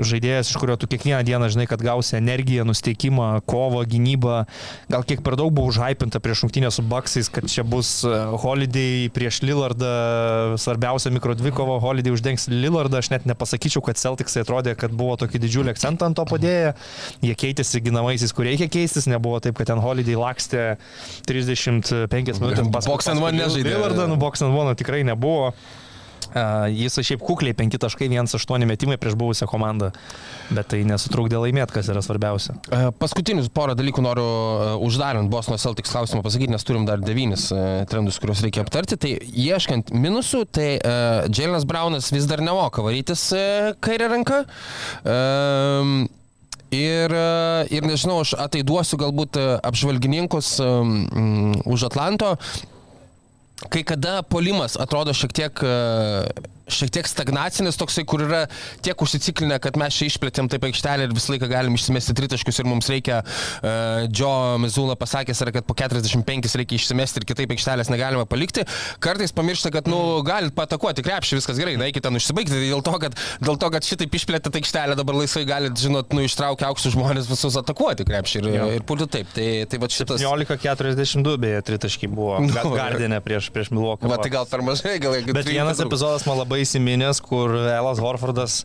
[0.06, 4.46] žaidėjas, iš kurio tu kiekvieną dieną žinai, kad gausi energiją, nusteikimą, kovą, gynybą.
[4.92, 9.10] Gal kiek per daug buvo užhypinta prieš rungtynę su Baksais, kad čia bus e, Holiday
[9.14, 13.02] prieš Lillardą, svarbiausia mikrodvikova, Holiday uždengs Lillardą.
[13.04, 16.74] Aš net nepasakyčiau, kad Celticsai atrodė, kad buvo tokį didžiulį akcentą ant to padėję.
[17.26, 20.68] Jie keitėsi ginamaisiais, kur reikia keistis, nebuvo taip, kad ten Holiday lakstė
[21.30, 22.94] 35 minutės paskui.
[22.96, 23.76] Box and one nežaidė.
[23.76, 25.54] Lillardą, nu Box and one tikrai nebuvo.
[26.36, 29.92] Jis šiaip kukliai 5.18 metimai prieš buvusią komandą,
[30.50, 32.58] bet tai nesutrukdė laimėti, kas yra svarbiausia.
[33.00, 34.26] Paskutinius porą dalykų noriu
[34.84, 39.00] uždarant Bosno Celtics klausimą pasakyti, nes turim dar devynis e, trendus, kuriuos reikia aptarti.
[39.00, 39.14] Tai
[39.46, 44.44] ieškant minusų, tai uh, Jailenas Braunas vis dar nemoka varytis uh, kairę ranką.
[45.08, 45.98] Um,
[46.76, 47.14] Ir,
[47.72, 52.34] ir nežinau, aš ataiduosiu galbūt apžvalgininkus um, už Atlanto.
[53.56, 55.76] Kai kada polimas atrodo šiek tiek, e,
[56.72, 58.46] šiek tiek stagnacinis toksai, kur yra
[58.86, 62.70] tiek užsiciklinę, kad mes čia išplėtėm taip aikštelę ir visą laiką galim išsimesti tritaškius ir
[62.70, 67.92] mums reikia, uh, Joe Mizula pasakęs yra, kad po 45 reikia išsimesti ir kitaip aikštelės
[67.94, 68.66] negalima palikti.
[69.04, 72.84] Kartais pamiršta, kad, nu, galit patakuoti krepšį, viskas gerai, na, eikite ten užsibaigti, tai dėl
[72.86, 76.96] to, kad, dėl to, kad šitaip išplėtė aikštelę, dabar laisvai galit, žinot, nu, ištraukti aukštus
[76.98, 78.68] žmonės visus atakuoti krepšį ir, Jo.
[78.78, 79.32] ir pulti taip.
[79.36, 80.22] Tai, tai va šitas...
[80.24, 84.08] 17.42 beje, tritaškiai buvo Nu, Ga- Gardine prieš, prieš Milwaukee.
[84.10, 85.34] Va, tai gal per mažai, gal jeigu...
[85.36, 88.64] Bet vienas epizodas man labai įsiminęs, kur Elas Horfordas,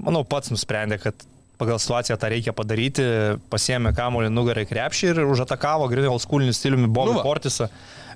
[0.00, 1.26] manau, pats nusprendė, kad
[1.60, 3.04] pagal situaciją tą reikia padaryti,
[3.52, 7.24] pasiemė kamuolį nugarai krepšį ir užatakavo grinai oldschooliniu stiliumi Bobby Nu.
[7.26, 7.68] Portisą.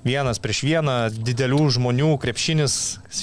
[0.05, 2.73] Vienas prieš vieną, didelių žmonių krepšinis,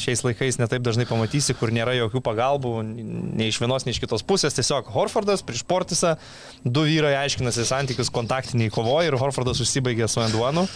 [0.02, 4.24] šiais laikais netaip dažnai pamatysi, kur nėra jokių pagalbų, nei iš vienos, nei iš kitos
[4.26, 4.56] pusės.
[4.58, 6.16] Tiesiog Horfordas prieš Portisą,
[6.64, 10.66] du vyrai aiškinasi santykius kontaktiniai kovoje ir Horfordas užsibaigė su Enduanu.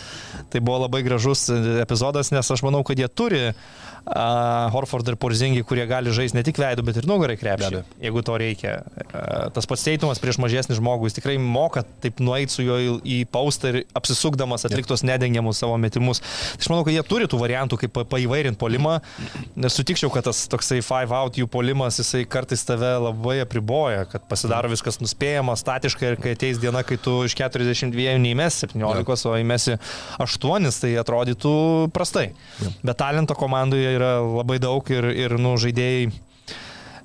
[0.52, 1.48] Tai buvo labai gražus
[1.82, 3.60] epizodas, nes aš manau, kad jie turi uh,
[4.06, 8.36] Horford ir Porzingį, kurie gali žaisti ne tik veidų, bet ir nugarai krepšį, jeigu to
[8.38, 8.76] reikia.
[9.06, 12.92] Uh, tas pats teitumas prieš mažesnį žmogų, jis tikrai moka taip nueiti su juo į,
[13.02, 16.20] į paustą ir apsisukdamas atliktos nedengiamus savo metimus.
[16.22, 19.00] Tai aš manau, kad jie turi tų variantų, kaip pa- paįvairinti polimą.
[19.58, 24.70] Nesutikčiau, kad tas toksai five out jų polimas, jisai kartais tave labai apriboja, kad pasidaro
[24.70, 29.76] viskas nuspėjama, statiška ir kai ateis diena, kai tu iš 42 neįmesi 17, o įmesi
[30.22, 31.56] 8, tai atrodytų
[31.96, 32.28] prastai.
[32.86, 36.12] Bet talento komandoje yra labai daug ir, ir nu, žaidėjai.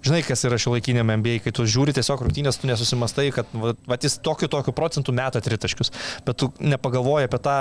[0.01, 3.97] Žinai, kas yra šiuolaikinėme MBA, kai tu žiūri tiesiog rungtynės, tu nesusimastai, kad va, va,
[4.01, 5.93] jis tokiu, tokiu procentu meta tritaškius,
[6.25, 7.57] bet tu nepagalvoji apie tą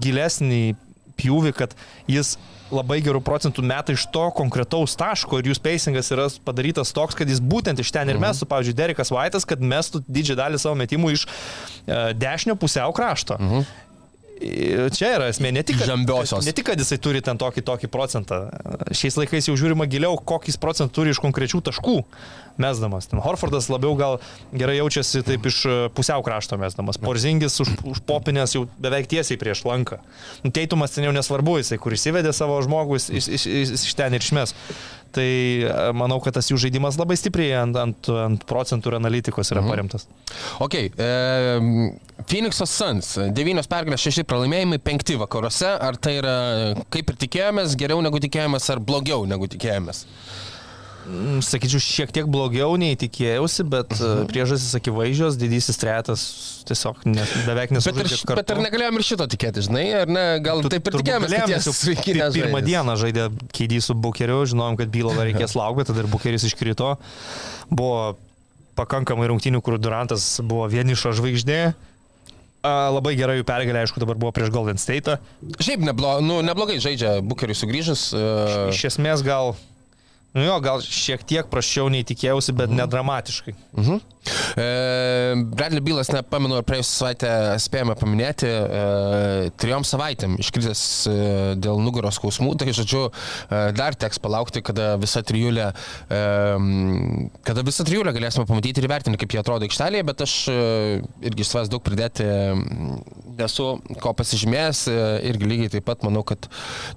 [0.00, 0.62] gilesnį
[1.20, 1.76] pjūvį, kad
[2.08, 2.38] jis
[2.72, 7.28] labai gerų procentų meta iš to konkretaus taško ir jų spacingas yra padarytas toks, kad
[7.28, 11.12] jis būtent iš ten ir mestų, pavyzdžiui, Derekas Vaitas, kad mestų didžiąją dalį savo metimų
[11.12, 13.36] iš e, dešinio pusiau krašto.
[13.36, 13.66] I-
[14.92, 16.46] Čia yra esmė, ne tik, kad, Žambiosios.
[16.46, 18.44] ne tik, kad jisai turi ten tokį, tokį procentą.
[18.94, 21.96] Šiais laikais jau žiūrima giliau, kokį jis procentų turi iš konkrečių taškų
[22.62, 23.08] mesdamas.
[23.10, 24.18] Ten Horfordas labiau gal
[24.52, 27.00] gerai jaučiasi taip iš e, pusiau krašto mesdamas.
[27.00, 30.00] Porzingis už, už popinės jau beveik tiesiai prieš lanką.
[30.44, 33.96] Nu, Teitumas ten jau nesvarbu, jisai kur įsivedė savo žmogų, jis iš, iš, iš, iš
[33.98, 34.56] ten ir išmes.
[35.12, 39.52] Tai e, manau, kad tas jų žaidimas labai stipriai ant, ant, ant procentų ir analitikos
[39.52, 40.06] yra paremtas.
[40.64, 41.10] Ok, e,
[42.28, 45.74] Phoenix'o Suns, 9 pergalės, 6 pralaimėjimai, 5 vakaruose.
[45.82, 46.36] Ar tai yra
[46.92, 50.06] kaip ir tikėjomės, geriau negu tikėjomės, ar blogiau negu tikėjomės?
[51.02, 54.26] Mm, Sakyčiau, šiek tiek blogiau nei tikėjausi, bet mhm.
[54.30, 56.24] priežastys akivaizdžios, didysis trejetas
[56.68, 58.38] tiesiog ne, beveik Bet nesužaidė ar, kartu.
[58.38, 61.54] bet ar negalėjom ir šito tikėtis, žinai, ar ne, gal Tu- taip ir tikėjomės, kad
[61.56, 62.32] nežaidė.
[62.38, 66.46] Pirmą dieną žaidė Keidį su Bukeriu, žinojom, kad bylo dar reikės laukti, tada ir Bukeris
[66.46, 66.94] iškrito.
[67.72, 68.14] Buvo
[68.78, 71.58] pakankamai rungtynių, kur Durantas buvo vieniša žvaigždė.
[72.62, 75.16] A, Labai gerai jų pergalė, aišku, dabar buvo prieš Golden State.
[75.58, 78.12] Šiaip neblo, nu, neblogai žaidžia Bukeriui sugrįžus.
[78.14, 79.56] Uh, Iš esmės gal,
[80.36, 83.54] nu jo, gal šiek tiek prašiau nei tikėjausi, bet nedramatiškai.
[83.76, 84.00] Mhm.
[84.56, 87.30] E, Bradley Bilas, nepamenu, ar praėjusią savaitę
[87.62, 88.82] spėjome paminėti, e,
[89.58, 91.14] trijom savaitėm iškritęs e,
[91.58, 95.72] dėl nugaros skausmų, tai žodžiu, e, dar teks palaukti, kada visa trijulė,
[96.06, 96.20] e,
[97.48, 100.60] kada visa trijulė galėsime pamatyti ir įvertinti, kaip jie atrodo aikštelėje, bet aš e,
[101.32, 103.02] irgi savęs daug pridėti mm,
[103.42, 103.68] nesu
[104.02, 104.98] ko pasižymėjęs, e,
[105.32, 106.46] irgi lygiai taip pat manau, kad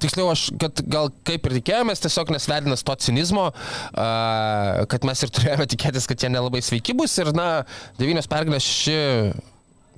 [0.03, 5.31] tiksliau aš, kad gal kaip ir tikėjomės, tiesiog nesvedinas to cinizmo, a, kad mes ir
[5.33, 7.63] turėjome tikėtis, kad jie nelabai sveiki bus ir na,
[7.99, 9.33] devynios pergalės, šeši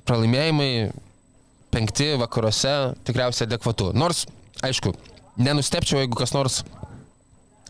[0.07, 0.71] pralaimėjimai,
[1.73, 2.73] penkti vakaruose
[3.07, 3.91] tikriausiai adekvatu.
[3.97, 4.25] Nors,
[4.63, 4.93] aišku,
[5.37, 6.61] nenustepčiau, jeigu kas nors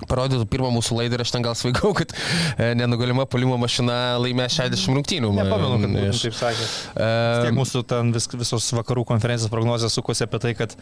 [0.07, 4.45] parodytų pirmą mūsų laidą ir aš ten gal svaigau, kad e, nenugalima polimo mašina laimė
[4.53, 5.31] 60 rungtynių.
[5.33, 6.75] Nepamenu, kad Aš- taip sakęs.
[6.93, 7.07] E,
[7.47, 10.77] Tiek mūsų ten vis, visos vakarų konferencijos prognozijos sukosi apie tai, kad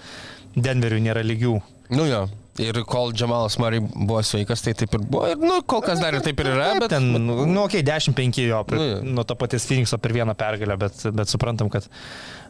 [0.55, 1.55] Denveriui nėra lygių.
[1.95, 2.25] Nu jo,
[2.61, 5.25] ir kol Džamalas Murray buvo sveikas, tai taip ir buvo.
[5.31, 6.89] Ir, nu, kol kas dar ir taip ir yra, bet...
[6.93, 10.35] ten, nu, nu okei, okay, 10-5 jo, prie, Nu, nuo to paties Phoenixo per vieną
[10.37, 11.87] pergalę, bet, bet suprantam, kad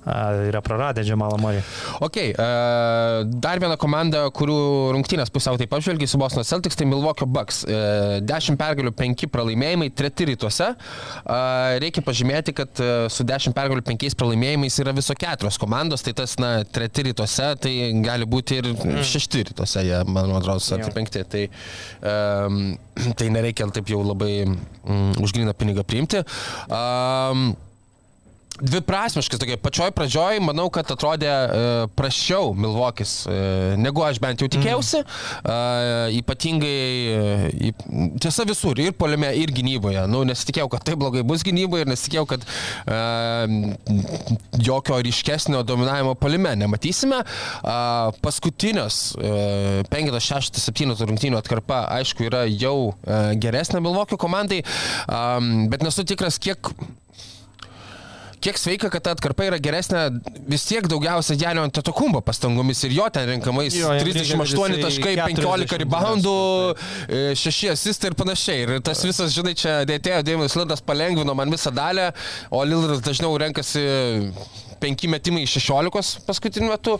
[0.05, 1.63] a, yra praradę Džemalą Murray.
[1.99, 4.57] Ok, uh, dar viena komanda, kurių
[4.95, 7.63] rungtynės pusiau taip apžvelgiai su Boston Celtics, tai Milwaukee Bucks.
[7.65, 10.69] Uh, 10 pergalių, 5 pralaimėjimai, 3 rytuose.
[10.75, 16.13] Uh, reikia pažymėti, kad uh, su 10 pergalių, 5 pralaimėjimais yra viso keturios komandos, tai
[16.17, 17.73] tas, na, 3 rytuose, tai
[18.05, 20.91] gali būti ir 6 rytuose, jie, man atrodo, ar Jo.
[20.93, 21.23] 5.
[21.31, 21.43] Tai,
[22.47, 22.77] um,
[23.17, 26.23] tai nereikia taip jau labai um, už gryną pinigą priimti.
[26.69, 27.53] Um,
[28.61, 34.49] dviprasmiškas, tokia pačioj pradžioj, manau, kad atrodė uh, prašiau Milvokis, uh, negu aš bent jau
[34.51, 35.01] tikėjausi.
[35.43, 36.79] Uh, ypatingai,
[37.15, 40.05] uh, tiesa visur, ir poliime, ir gynyboje.
[40.11, 43.45] Nu, nesitikėjau, kad taip blogai bus gynyboje ir nesitikėjau, kad uh,
[44.63, 47.21] jokio ryškesnio dominavimo poliime nematysime.
[47.59, 54.63] Uh, paskutinės uh, 5, 6, 7 rungtynių atkarpa, aišku, yra jau uh, geresnė Milvokio komandai,
[55.11, 56.71] um, bet nesu tikras, kiek
[58.45, 60.03] kiek sveika, kad ta atkarpa yra geresnė
[60.49, 64.51] vis tiek daugiausia Janio Antetokumbo pastangomis ir jo ten renkamais Jo, jam reikia, 38 kad
[64.51, 66.35] jisai taškai, 40 15 reboundų,
[67.41, 68.65] 6 asistai ir panašiai.
[68.65, 72.11] Ir tas visas, žinai, čia dėtėjo Dėjimas Lilas palengvino man visą dalę,
[72.53, 73.85] o Lilas dažniau renkasi
[74.85, 76.97] penki metimai iš 16 paskutiniu metu.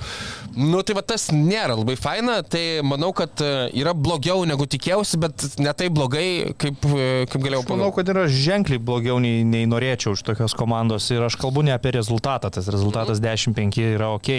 [0.55, 5.19] Nu, tai va tas nėra labai faina, tai manau, kad e, yra blogiau negu tikėjausi,
[5.21, 9.43] bet ne taip blogai, kaip, e, kaip galėjau Aš manau, kad yra ženkliai blogiau nei,
[9.47, 14.11] nei norėčiau iš tokios komandos ir aš kalbu ne apie rezultatą, tas rezultatas 10-5 yra
[14.15, 14.31] ok.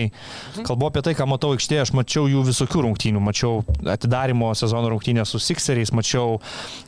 [0.67, 3.61] Kalbu apie tai, ką matau aikštėje, aš mačiau jų visokių rungtynių, mačiau
[3.93, 6.41] atidarimo sezono rungtynę su Sixeriais, mačiau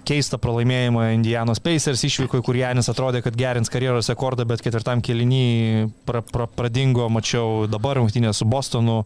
[0.09, 5.44] keistą pralaimėjimą Indianos Pacers išvyko, kur Janis atrodė, kad gerins karjeros rekordą, bet ketvirtam kelinį
[6.09, 9.02] pra, pra, pradingo, mačiau dabar rungtynę su Bostonu,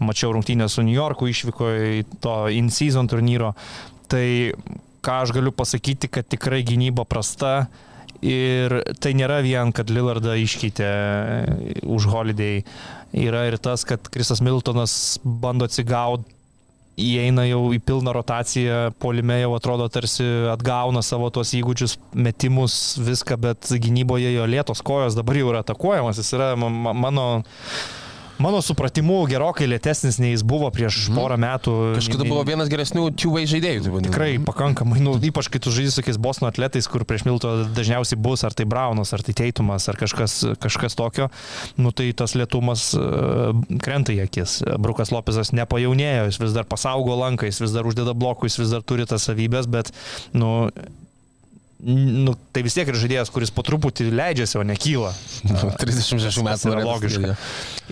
[0.00, 3.54] mačiau rungtynę su New Yorku, išvyko į to in-season turnyro.
[4.08, 4.26] Tai
[5.04, 7.68] ką aš galiu pasakyti, kad tikrai gynyba prasta.
[8.24, 10.88] Ir tai nėra vien, kad Lillardą iškeitė
[11.86, 12.64] už Holiday.
[13.14, 16.37] Yra ir tas, kad Krisas Miltonas bando atsigauti
[16.98, 23.38] įeina jau į pilną rotaciją, polime jau atrodo tarsi atgauna savo tos įgūdžius, metimus, viską,
[23.44, 27.28] bet gynyboje jo lėtos kojos dabar jau yra atakuojamas, jis yra ma- ma- mano...
[28.38, 31.74] Mano supratimu, gerokai lėtesnis nei jis buvo prieš porą metų.
[31.98, 33.88] Kažkada buvo vienas geresnių two-way žaidėjų.
[33.88, 34.02] Tai.
[34.06, 38.20] Tikrai pakankamai, nu, ypač kai tu žaidži su tokiais Bosno atletais, kur prieš Milto dažniausiai
[38.22, 41.30] bus ar tai Braunas, ar tai Teitumas, ar kažkas, kažkas tokio,
[41.82, 43.50] nu tai tas lietumas uh,
[43.82, 44.60] krenta į akis.
[44.78, 48.76] Brukas Lopezas nepajaunėjo, jis vis dar pasaugo lanką, jis vis dar uždeda blokų, jis vis
[48.76, 49.90] dar turi tas savybės, bet,
[50.38, 50.70] nu,
[51.78, 55.12] Nu, tai vis tiek yra žaidėjas, kuris po truputį leidžiasi, o nekyla.
[55.78, 57.34] 36 Tas metų yra logiška.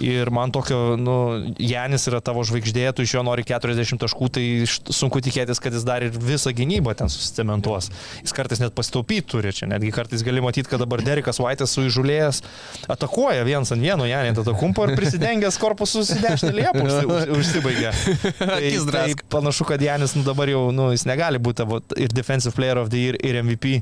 [0.03, 1.15] Ir man tokio, nu,
[1.63, 5.87] Janis yra tavo žvaigždė, tu iš jo nori 40 taškų, tai sunku tikėtis, kad jis
[5.87, 7.93] dar ir visą gynybą ten susicementuos.
[8.25, 11.87] Jis kartais net pasitaupyti turi čia, netgi kartais gali matyti, kad dabar Derikas Vaitas su
[11.87, 12.43] įžulėjęs
[12.91, 17.95] atakuoja viens ant vieno Janį Tatakumpo ir prisidengęs korpusu į dešinę liepą užsi- užsibaigia.
[18.57, 21.65] Tai, tai panašu, kad Janis nu, dabar jau, nu, jis negali būti
[22.03, 23.76] ir Defensive Player of the Year, ir MVP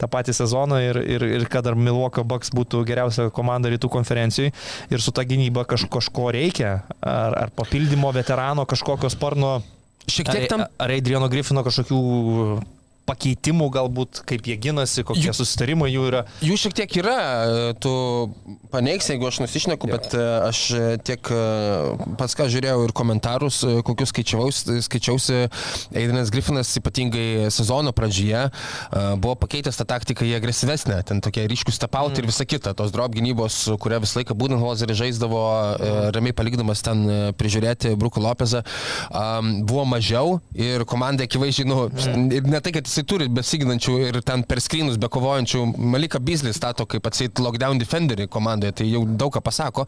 [0.00, 4.52] tą patį sezoną, ir, ir, ir kad dar Milwaukee Bucks būtų geriausia komanda rytų konferencijai.
[4.92, 6.78] Ir su ta gynyba kaž, kažko reikia.
[7.00, 9.58] Ar, ar papildymo veterano kažkokio sparno.
[10.08, 12.02] Šiek tiek tam Ar, ar Adriano Griffino kažkokių
[13.08, 16.24] pakeitimų galbūt, kaip jie ginasi, kokie Jų- susitarimai jų yra.
[16.44, 17.18] Jų šiek tiek yra,
[17.82, 17.92] tu
[18.72, 21.40] paneigsi, jeigu aš nusišneku, bet e, aš e, tiek e,
[22.20, 25.38] pats ką žiūrėjau ir komentarus, kokius skaičiausi, skaičiausi
[25.96, 28.48] Aidinas Griffinas ypatingai sezono pradžioje
[29.20, 32.20] buvo pakeitęs tą taktiką į agresyvesnę, ten tokie ryškus tapaut mm.
[32.20, 35.42] ir visa kita, tos drop gynybos, kurią visą laiką Budenholzeris žaisdavo,
[35.78, 37.04] e, ramiai palikdamas ten
[37.38, 38.64] prižiūrėti Bruko Lopezą,
[39.68, 41.88] buvo mažiau ir komanda akivaizdžiai, nu,
[42.34, 46.86] ir ne tai, kad jisai turi besiginančių ir ten per skrynus bekovojančių, Malika Bizlis stato
[46.86, 49.86] kaip atsit lockdown defenderį komandoje, tai jau daug ką pasako.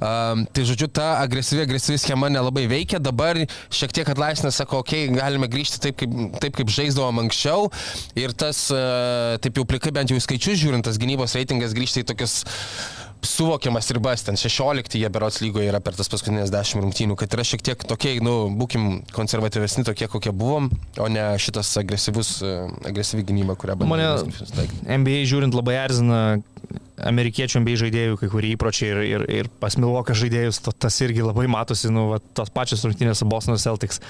[0.00, 3.38] Um, tai žodžiu, ta agresyvi, agresyvi schema nelabai veikia, dabar
[3.72, 7.70] šiek tiek atlaisvina, sako, okei, okay, galime grįžti taip, kaip, taip, kaip žaisdavom anksčiau
[8.18, 12.10] ir tas, uh, taip jau plikai bent jau skaičius žiūrint, tas gynybos reitingas grįžti į
[12.12, 12.42] tokius
[13.26, 17.44] suvokiamas ribas, ten 16 jie berots lygoje yra per tas paskutinės 10 rungtynių, kad yra
[17.46, 22.54] šiek tiek tokie, nu, būkim konservatyvesni tokie, kokie buvom, o ne šitas agresyvus, e,
[22.90, 23.90] agresyvi gynyba, kurią bandė.
[23.92, 24.68] Mane.
[25.00, 26.20] NBA žiūrint labai erzina
[27.06, 31.24] amerikiečių NBA žaidėjų kai kurie įpročiai ir, ir, ir pas Milvoką žaidėjus to, tas irgi
[31.24, 34.00] labai matosi, nu, va, tos pačios rungtynės su Boston Celtics.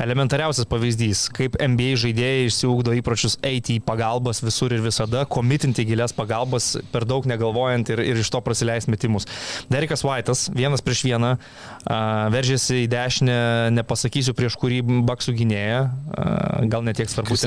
[0.00, 6.14] Elementariausias pavyzdys, kaip NBA žaidėjai išsiugdo įpročius eiti į pagalbas visur ir visada, komitinti gilias
[6.16, 9.28] pagalbas, per daug negalvojant ir, ir iš to prasileisti metimus.
[9.70, 11.36] Derikas Vaitas, vienas prieš vieną,
[11.84, 12.00] a,
[12.34, 13.38] veržėsi į dešinę,
[13.78, 16.28] nepasakysiu prieš kurį baksų gynėją, a,
[16.70, 17.38] gal netiek svarbu,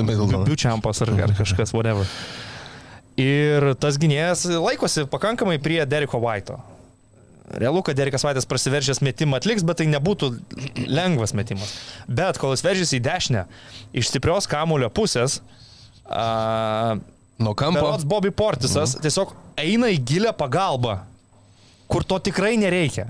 [0.47, 2.07] biučiampas ar, ar kažkas, whatever.
[3.19, 6.57] Ir tas gynėjas laikosi pakankamai prie Deriko Vaito.
[7.53, 10.29] Realu, kad Derikas Vaitas prasiveržęs metimą atliks, bet tai nebūtų
[10.89, 11.73] lengvas metimas.
[12.07, 13.43] Bet kol jis veržėsi į dešinę,
[13.99, 15.41] iš stiprios kamulio pusės,
[16.07, 16.95] a,
[17.43, 17.81] Nuo kampo.
[17.81, 19.01] Berots Bobby Portisas Mhm.
[19.03, 20.99] tiesiog eina į gilę pagalbą,
[21.89, 23.07] kur to tikrai nereikia.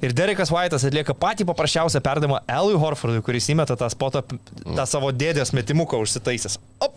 [0.00, 4.22] Ir Derekas Vaitas atlieka patį paprasčiausią perdavimą Elui Horfordui, kuris įmeta tą spotą,
[4.64, 6.56] tą savo dėdės metimuką užsitaisęs.
[6.80, 6.94] Op!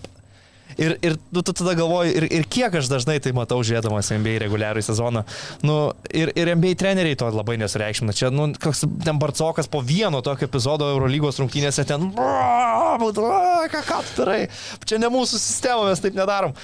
[0.81, 4.39] Ir, ir nu, tu tada galvoji, ir, ir kiek aš dažnai tai matau žiūrėdamas NBA
[4.45, 5.23] reguliarų sezoną.
[5.65, 5.77] Nu,
[6.09, 8.15] ir, ir NBA treneriai to labai nesureikšmina.
[8.17, 13.83] Čia, nu, koks ten Barcokas po vieno tokio epizodo Eurolygos rungtynėse ten, "Bra, bra, ką,
[13.87, 14.41] ką tu darai?
[14.85, 16.55] Čia ne mūsų sistema, mes taip nedarom.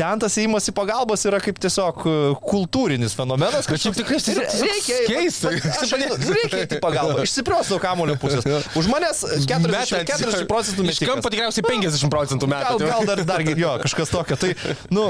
[0.00, 3.66] Ten tas įimas į pagalbos yra kaip tiesiog e, kultūrinis fenomenas.
[3.68, 5.50] Bet šiaip tikrai reikia, keista.
[5.52, 7.20] Reikia į pagalbą.
[7.28, 8.46] Išsiprios nuo kamulio pusės.
[8.80, 11.34] Už manęs 40, 40 procentų Iš kampo metikas.
[11.34, 12.78] tikriausiai 50 procentų metų.
[12.80, 14.38] Gal, gal dar, dar jo, kažkas tokio.
[14.40, 14.54] Tai,
[14.94, 15.04] nu,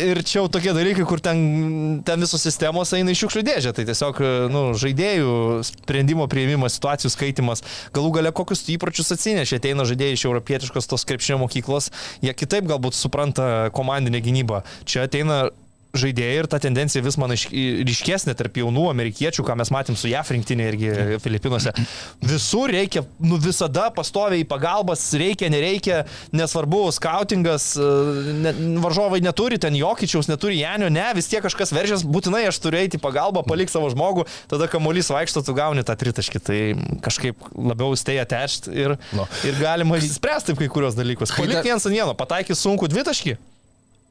[0.00, 3.74] ir čia jau tokie dalykai, kur ten, ten visos sistemos eina į šiukšlių dėžę.
[3.76, 4.22] Tai tiesiog,
[4.54, 5.36] nu, žaidėjų
[5.68, 9.60] sprendimo prieimimas, situacijų skaitimas, galų gale kokius įpročius atsinešė.
[9.60, 11.92] Ateina žaidėjai iš europietiškos tos krepšinio mokyklos,
[12.24, 14.62] jie kitaip galbūt supranta komandinę gynybą.
[14.88, 15.44] Čia ateina
[15.92, 20.30] žaidėjai ir ta tendencija vis man ryškesnė tarp jaunų amerikiečių, ką mes matėm su JAF
[20.32, 21.74] rinktinė irgi Filipinuose.
[22.24, 25.98] Visur reikia, nu visada pastoviai pagalbas, reikia, nereikia,
[26.32, 27.90] nesvarbu, skautingas, e,
[28.46, 32.80] ne, varžovai neturi ten jokičiaus, neturi Janio, ne, vis tiek kažkas veržės, būtinai aš turiu
[32.80, 36.42] eiti pagalbą, palik savo žmogų, tada kamuolys vaikšto, tu gauni tą tritaškį.
[36.48, 36.58] Tai
[37.04, 39.28] kažkaip labiau stay attached ir, Nu.
[39.44, 41.36] ir galima išspręsti kai kurios dalykus.
[41.36, 43.36] Palik viens ant vieno, pataikys sunku dvitaškį.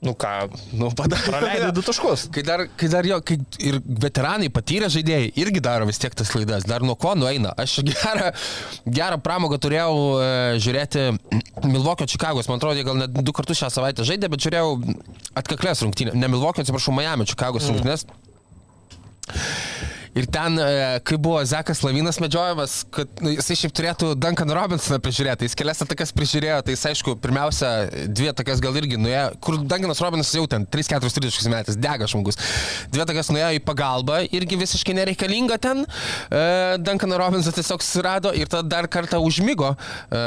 [0.02, 1.30] Nu ką, Nu, padarė.
[1.30, 2.24] praleidai du taškus.
[2.34, 6.32] Kai dar, kai dar jo, kai ir veteranai patyrę žaidėjai irgi daro vis tiek tas
[6.34, 7.52] klaidas, dar nuo ko nueina.
[7.62, 8.32] Aš gerą,
[8.90, 10.32] gerą pramogą turėjau e,
[10.66, 11.06] žiūrėti
[11.68, 14.74] Milvokio Čikagos, man atrodo, gal net du kartus šią savaitę žaidė, bet žiūrėjau
[15.38, 17.78] atkaklės rungtynės, ne Milvokio, atsiprašau, Miami Čikagos mm.
[17.78, 18.10] rungtynės.
[20.12, 25.00] Ir ten, e, kai buvo Zekas Lavinas medžiojamas, kad nu, jisai šiaip turėtų Duncan Robinsoną
[25.04, 27.70] prižiūrėti, jis kelias atakas prižiūrėjo, tai jis aišku, pirmiausia,
[28.12, 32.40] dvi atakas gal irgi nuėjo, kur Duncanas Robinsas jau ten 3-4-30 metais dega žmogus.
[32.92, 35.86] Dvi atakas nuėjo į pagalbą, irgi visiškai nereikalinga ten.
[36.28, 36.44] E,
[36.84, 39.72] Duncaną Robinsą tiesiog susirado ir tada dar kartą užmygo.
[40.12, 40.26] E,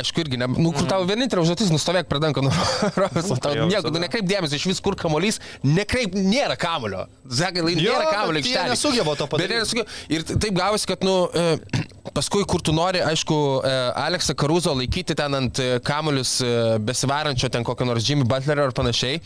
[0.00, 2.54] aišku, irgi, ne, nu, kur tavo vienintelė užduotis, nustovėk prie Duncano
[2.96, 3.36] Robinso.
[3.44, 7.04] Tau nieko, tu nekreip dėmesio iš vis, kur kamolys, nekreip, nėra kamulio.
[7.28, 8.72] Zekai, nėra kamulio jie aikštelėje.
[8.72, 9.54] nesugeba to Bet padaryt.
[9.54, 9.96] jie nesugeba.
[10.08, 11.56] Ir taip gavosi, kad, nu, e,
[12.16, 13.74] paskui, kur tu nori, aišku, e,
[14.06, 16.52] Aleksą Karuzo laikyti ten ant e, kamuolius e,
[16.86, 19.20] besivarančio ten kokio nors Jimmy Butlerio ar panašiai.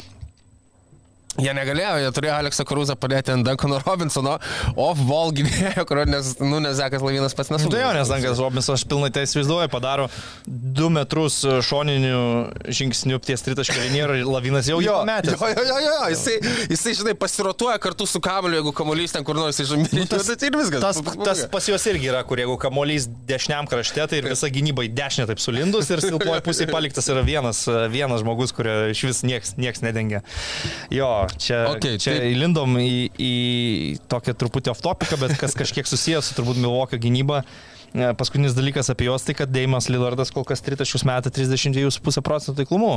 [1.41, 4.37] Jie negalėjo, jie turėjo Aleksą Karuzą padėti ant Duncano Robinsono,
[4.77, 7.77] off-ball gynėjo, kurio nes, nu, nes Zekas Lavinas pats Nu, nesugeba.
[7.77, 10.09] tai jo, nes Dankas Robinsas, aš pilnai tai įsivaizduoju, padaro
[10.47, 12.21] 2 metrus šoninių
[12.71, 15.35] žingsnių ties tritaškio liniją ir lavinas jau Jo, metė.
[15.37, 16.37] jo, jo, jo, jo, jisai,
[16.71, 19.89] jisai, žinai, pasirotuoja kartu su kamuoliu, jeigu kamuolys ten kur nors išžymė.
[19.97, 20.81] Nu, tas, tai ir viskas.
[20.83, 24.85] Tas, tas pas juos irgi yra, kur jeigu kamuolys dešiniam krašte, tai ir visa gynyba
[24.87, 29.23] į dešinę taip sulindus ir silpoje pusėje paliktas yra vienas, vienas žmogus, kurio iš vis
[29.27, 30.23] nieks, nieks nedengia.
[30.95, 33.33] Jo, čia, Okay, čia tai- įlindom į, į
[34.09, 37.43] tokią truputį off topiką, bet kas kažkiek susijęs su turbūt Milvokio gynyba.
[37.43, 37.45] E,
[37.91, 42.91] Paskutinis dalykas apie juos tai, kad Deimas Lillardas kol kas tritaškius metą 32,5 procentų taiklumu.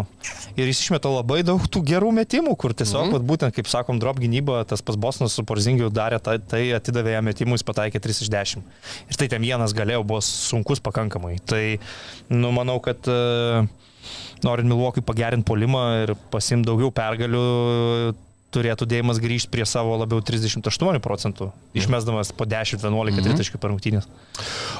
[0.54, 3.28] Ir jis išmeta labai daug tų gerų metimų, kur tiesiog, mm -hmm.
[3.32, 7.26] būtent, kaip sakom, drop gynyba, tas pas Bosnas su Porzingiu darė, tai, tai atidavė jam
[7.26, 8.62] metimų, jis pataikė 3 iš 10.
[9.10, 11.40] Ir tai ten vienas galėjo, buvo sunkus pakankamai.
[11.46, 11.80] Tai,
[12.30, 13.66] nu, manau, kad uh,
[14.44, 18.14] norint Milvokui pagerinti polimą ir pasimti daugiau pergalių,
[18.54, 23.26] turėtų dėjimas grįžti prie savo labiau 38 procentų, išmesdamas po 10-11 Mhm.
[23.28, 24.06] tritaškių per rungtynės.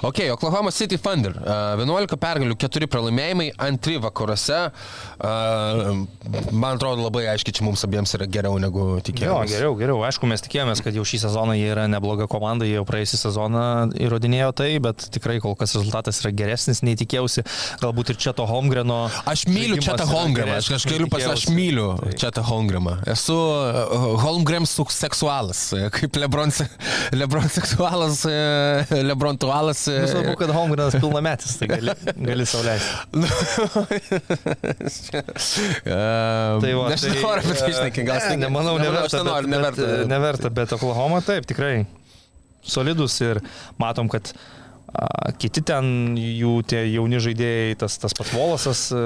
[0.04, 1.32] Ok, Oklahoma City Thunder.
[1.32, 4.72] Uh, 11 pergalių, 4 pralaimėjimai, antri vakaruose.
[6.52, 9.52] Man atrodo labai aiškiai, čia mums abiems yra geriau negu Jo, tikėjomės.
[9.54, 10.00] geriau, geriau.
[10.08, 13.64] Aišku, mes tikėjomės, kad jau šį sezoną jie yra nebloga komanda, jie jau praėjusią sezoną
[14.06, 17.44] įrodinėjo tai, bet tikrai kol kas rezultatas yra geresnis nei tikėjausi.
[17.84, 19.10] Galbūt ir čia to Holmgreno.
[19.30, 22.98] Aš myliu Četą yra Holmgramą, aš geresnis kažkaip nei pas, aš myliu Tai- Četą Holmgramą.
[23.08, 26.52] Esu uh, Holmgram seksualas, uh, kaip Lebron,
[27.16, 29.86] Lebron seksualas, uh, Lebron tualas.
[29.88, 31.96] uh, Nu, Svarbu, kad Holmgrenas pilnametis, tai gali,
[32.30, 32.92] gali sauliaisti.
[35.84, 39.22] Uh, Tai va, aš nenoriu apie tai išnekėti, gal ne, nemanau, neverta.
[39.22, 39.88] Nenoriu, neverta.
[39.88, 41.76] Bet, neverta, bet Oklahoma taip, tikrai
[42.64, 43.42] solidus ir
[43.82, 44.63] matom, kad a,
[45.42, 49.02] kiti ten jų tie jauni žaidėjai, tas, tas pats Volasas a,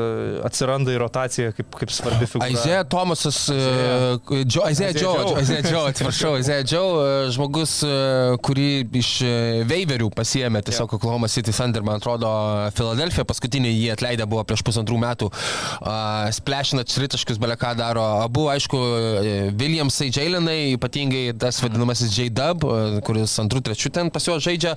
[0.47, 2.49] atsiranda į rotaciją kaip, kaip svarbi figūra.
[2.49, 5.13] Aizėja Tomasas, Aizėja Joe.
[5.39, 7.93] Aizėja Džo, atsiprašau, Aizėja Džo, e, žmogus, e,
[8.43, 8.69] kurį
[8.99, 9.33] iš e,
[9.69, 12.29] Veiverių pasiemė tiesiog Oklahoma City Thunder, man atrodo,
[12.77, 15.31] Filadelfija, paskutinį jį atleidę buvo prieš pusantrų metų,
[16.35, 18.81] splešina tritaškius, beleką daro, abu, aišku,
[19.23, 24.75] e, Williamsai, Jailenai, ypatingai tas vadinamasis J-Dub, e, kuris antrų, trečių ten pas juos žaidžia,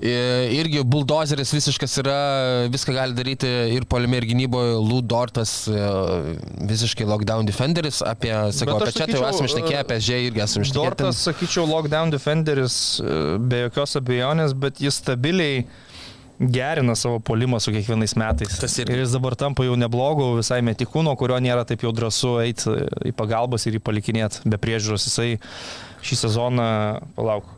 [0.00, 2.16] E, irgi buldozeris visiškas yra,
[2.72, 5.82] viską gali daryti ir polime, ir gynyboje, Lou Dortas e,
[6.70, 10.66] visiškai lockdown defenderis, apie, sakau, apie čia tai jau esame išnekėję, apie Žė irgi esame
[10.66, 10.88] išnekėję.
[10.88, 15.64] Dortas, sakyčiau, lockdown defenderis e, be jokios abejonės, bet jis stabiliai
[16.40, 18.56] gerina savo polimą su kiekvienais metais.
[18.60, 18.96] Tas irgi.
[18.96, 22.72] Ir jis dabar tampa jau neblogu visai metikų, nuo kurio nėra taip jau drąsu eiti
[23.10, 25.04] į pagalbas ir jį palikinėti be priežiūros.
[25.10, 25.34] Jisai
[26.00, 26.70] šį sezoną,
[27.18, 27.48] palauk,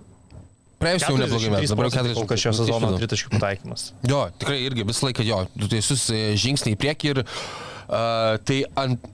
[0.83, 3.03] Praėjusiu jau neblogai mes, dabar 40 kol kas šio sezono 40.
[3.03, 3.89] tritaškių pataikymas.
[4.09, 8.63] Jo, tikrai irgi visą laiką jo, du teisus e, žingsniai į priekį ir uh, tai
[8.83, 9.11] ant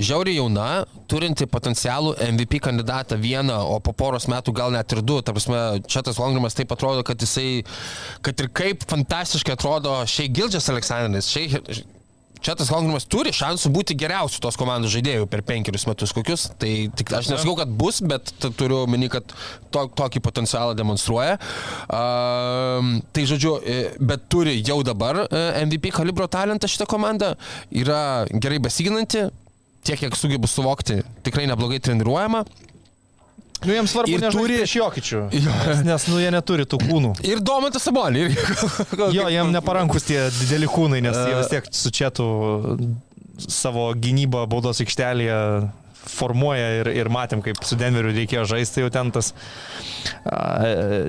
[0.00, 0.68] žiauriai jauna,
[1.10, 5.18] turinti potencialų MVP kandidatą vieną, o po poros metų gal net ir du.
[5.24, 5.60] Ta prasme,
[5.90, 7.62] čia tas Longrimas taip atrodo, kad jisai,
[8.24, 11.60] kad ir kaip fantastiškai atrodo šiai Gildžias Aleksandris, šiai
[12.40, 16.46] Čia tas Longrimas turi šansų būti geriausiu tos komandos žaidėjų per penkerius metus kokius.
[16.60, 19.34] Tai tik, aš nesakau, kad bus, bet turiu omeny, kad
[19.74, 21.36] to, tokį potencialą demonstruoja.
[21.92, 27.34] Um, tai žodžiu, e, bet turi jau dabar e, MVP kalibro talentą šitą komandą.
[27.76, 29.28] Yra gerai besiginanti,
[29.84, 32.46] tiek kiek sugebu suvokti, tikrai neblogai treniruojama.
[33.60, 35.56] Nu, jiems svarbu ir turi- prieš jokičių, Jo.
[35.84, 37.10] nes, nu, jie neturi tų kūnų.
[37.28, 38.28] Ir Domantas Sabonį.
[39.16, 42.24] Jo, jiem neparankus tie dideli kūnai, nes jie vis tiek su četu
[43.40, 45.36] savo gynybą baudos aikštelėje
[46.10, 49.28] formuoja ir, ir matėm, kaip su Denveriu reikėjo žaisti, jau ten tas
[50.24, 50.38] a,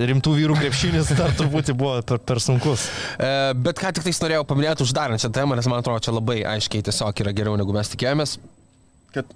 [0.08, 2.84] rimtų vyrų krepšinis dar truputį buvo per, per sunkus.
[3.16, 6.42] E, Bet ką tik tais norėjau paminėti uždarant šią temą, nes man atrodo, čia labai
[6.54, 8.36] aiškiai tiesiog yra geriau negu mes tikėjomės.
[9.16, 9.32] Kad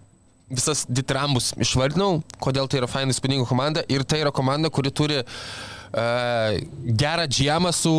[0.51, 3.83] visas ditrambus išvardinau, kodėl tai yra fainai spūdinga komanda.
[3.91, 6.59] Ir tai yra komanda, kuri turi uh,
[7.03, 7.95] gerą džiamą su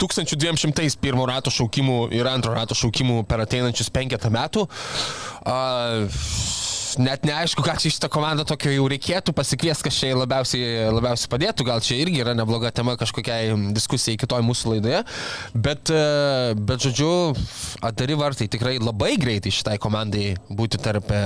[0.00, 4.66] 1200 pirmo rato šaukimų ir antro rato šaukimų per ateinančius penketą metų.
[5.40, 6.08] Uh,
[6.98, 11.66] net neaišku, ką čia šitą komandą tokio jau reikėtų pasikviesti, kas čia labiausiai, labiausiai padėtų.
[11.68, 15.02] Gal čia irgi yra nebloga tema kažkokiai diskusijai kitoj mūsų laidoje.
[15.54, 17.10] Bet, e, bet žodžiu,
[17.86, 21.20] atari vartai tikrai labai greitai šitai komandai būti tarp e,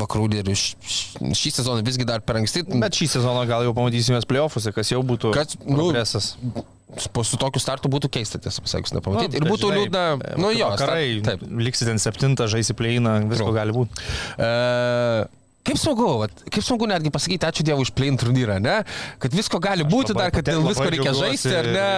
[0.00, 0.56] vakarų lyderių.
[0.56, 2.64] Šį sezoną visgi dar per anksti.
[2.78, 6.34] Bet šį sezoną gal jau pamatysime play-offuose, kas jau būtų Kad, nu, progresas.
[6.40, 9.40] po su tokiu startu būtų keista, tiesą pasakius, nepamatyti.
[9.40, 10.04] Nu, ir būtų žinai, liūdna.
[10.40, 11.58] Nu jo, Karai, start- taip.
[11.68, 14.06] liksi ten septintą, žaisi pleiną, visko gali būti.
[14.38, 15.28] E,
[15.68, 18.78] Kaip smagu, vat, kaip smagu netgi pasakyti ačiū Dievui už play turnyrą, ne?
[19.20, 21.88] Kad visko gali būti dar, kad dėl visko reikia žaisti, ar ne?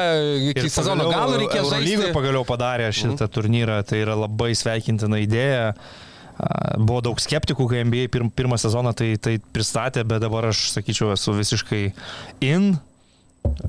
[0.50, 2.10] Iki sezono galo reikia žaisti.
[2.16, 5.74] pagaliau padarė šitą turnyrą, tai yra labai sveikintina idėja.
[6.80, 11.12] Buvo daug skeptikų, kai NBA pirm, pirmą sezoną tai, tai pristatė, bet dabar aš sakyčiau,
[11.14, 11.82] esu visiškai
[12.48, 12.72] in.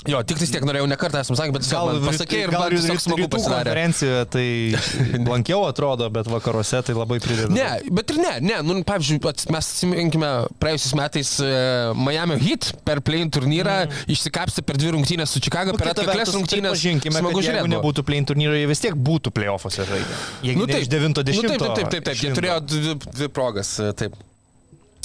[0.09, 2.74] Jo, tik tais tiek norėjau ne kartą esam sakę, bet gal pasakė ir gal man
[2.74, 3.69] tiesiog smagu pasidarė.
[3.69, 4.45] konferencijoje tai
[5.28, 7.51] blankiau atrodo, bet vakaruose tai labai prideda.
[7.53, 9.19] Ne, bet ir ne, ne, nu, pavyzdžiui,
[9.53, 10.32] mes atsiminkime
[10.63, 11.51] praėjusiais metais e,
[11.99, 14.09] Miami Heat per play turnyrą mm.
[14.15, 16.82] išsikapsti per dvi rungtynės su Chicago, per atkaklės rungtynės.
[16.82, 17.67] Žinkime, smagu jeigu žiūrėti.
[17.67, 17.76] buvo.
[17.78, 20.19] nebūtų play turnyro, jie vis tiek būtų playoffuose žaidę.
[20.47, 22.26] Jeigu Nu, taip, iš 90 Nu, taip, taip, taip, taip, taip.
[22.26, 24.17] Jie turėjo dvi, dvi progas, e, taip.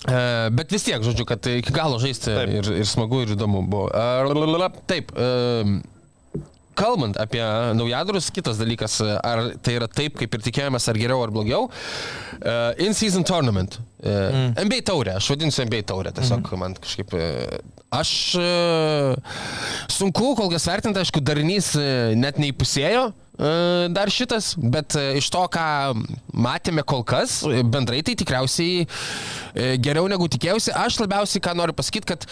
[0.06, 0.22] E,
[0.54, 2.54] bet vis tiek, žodžiu, kad iki galo žaisti Taip.
[2.60, 3.90] ir, ir smagu, ir įdomu buvo.
[3.90, 5.12] E, taip.
[5.12, 5.82] E,
[6.76, 7.40] Kalbant apie
[7.72, 11.70] naujadarus, kitas dalykas, ar tai yra taip, kaip ir tikėjomės, ar geriau, ar blogiau.
[12.84, 13.78] In-season tournament.
[14.04, 14.50] Mm.
[14.60, 16.60] NBA taurė, aš vadinsiu NBA taurė, tiesiog mm.
[16.60, 17.16] man kažkaip.
[17.94, 18.10] Aš
[18.40, 19.14] uh,
[19.92, 23.06] sunku kol kas vertinti, aišku, darinys uh, net neįpusėjo.
[23.12, 25.66] uh, Dar šitas, bet iš to, ką
[26.34, 28.86] matėme kol kas, bendrai tai tikriausiai
[29.82, 30.74] geriau negu tikėjausi.
[30.74, 32.26] Aš labiausiai ką noriu pasakyti, kad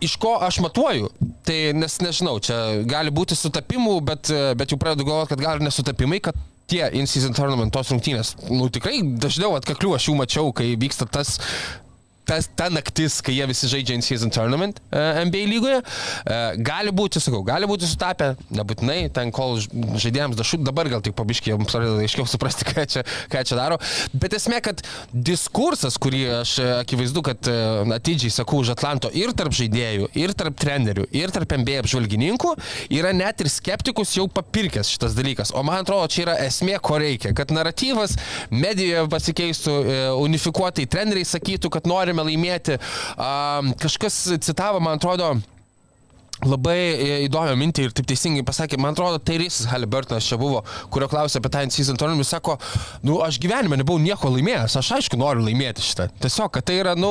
[0.00, 1.10] iš ko aš matuoju.
[1.46, 5.58] Tai nes nežinau, čia gali būti sutapimų, bet, e, bet jau pradedu galvoti, kad gal
[5.58, 6.38] ir nesutapimai, kad
[6.68, 11.38] tie in-season tournament tos rungtynės, nu tikrai dažniau atkaklių aš jų mačiau, kai vyksta tas
[12.28, 15.80] tas, ta naktis, kai jie visi žaidžia in season tournament uh, NBA lygoje.
[15.80, 21.16] Uh, gali būti, sakau, gali būti sutapę, nebūtinai, ten kol žaidėjams dašų, dabar gal tik
[21.18, 23.78] pabiškiai jums pradeda aiškiau suprasti, ką čia, ką čia daro.
[24.12, 29.32] Bet esmė, kad diskursas, kurį aš e, akivaizdu, kad uh, atidžiai sakau už Atlanto ir
[29.36, 32.54] tarp žaidėjų, ir tarp trenerių, ir tarp NBA apžvalgininkų,
[32.98, 35.52] yra net ir skeptikus jau papirkęs šitas dalykas.
[35.56, 37.32] O man atrodo, čia yra esmė, ko reikia.
[37.36, 38.16] Kad naratyvas
[38.52, 42.78] medijoje pasikeistų, e, unifikuotai treneriai sakytų, kad norime laimėti.
[43.82, 45.36] Kažkas citavo, man atrodo,
[46.46, 50.60] Labai e, įdomią mintį ir taip teisingai pasakė, man atrodo, tai Rysis Haliburtonas čia buvo,
[50.94, 52.54] kurio klausė apie tą in-season tournament, jis sako,
[53.02, 56.06] nu, aš gyvenime nebuvau nieko laimėjęs, aš aišku noriu laimėti šitą.
[56.22, 57.10] Tiesiog, kad tai yra, nu,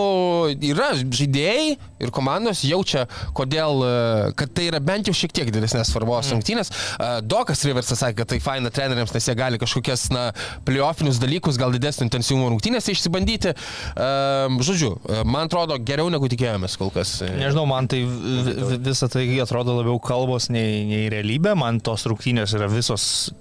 [0.70, 1.76] yra žaidėjai
[2.06, 3.04] ir komandos jaučia,
[3.36, 3.92] kodėl, e,
[4.40, 6.38] kad tai yra bent jau šiek tiek didesnės svarbos mm.
[6.38, 6.72] rungtynės.
[6.72, 10.30] E, Dokas Riversas sakė, kad tai faina treneriams, nes jie gali kažkokias, na,
[10.68, 13.56] playoffinius dalykus, gal didesnį intensyvumą rungtynėse išsibandyti.
[13.98, 14.94] Žodžiu,
[15.28, 17.18] man atrodo, geriau negu tikėjomės kol kas.
[17.26, 21.56] Nežinau, man tai vi- vi- visą tai atrodo labiau kalbos nei, nei realybė.
[21.58, 23.32] Man tos rungtynės yra visos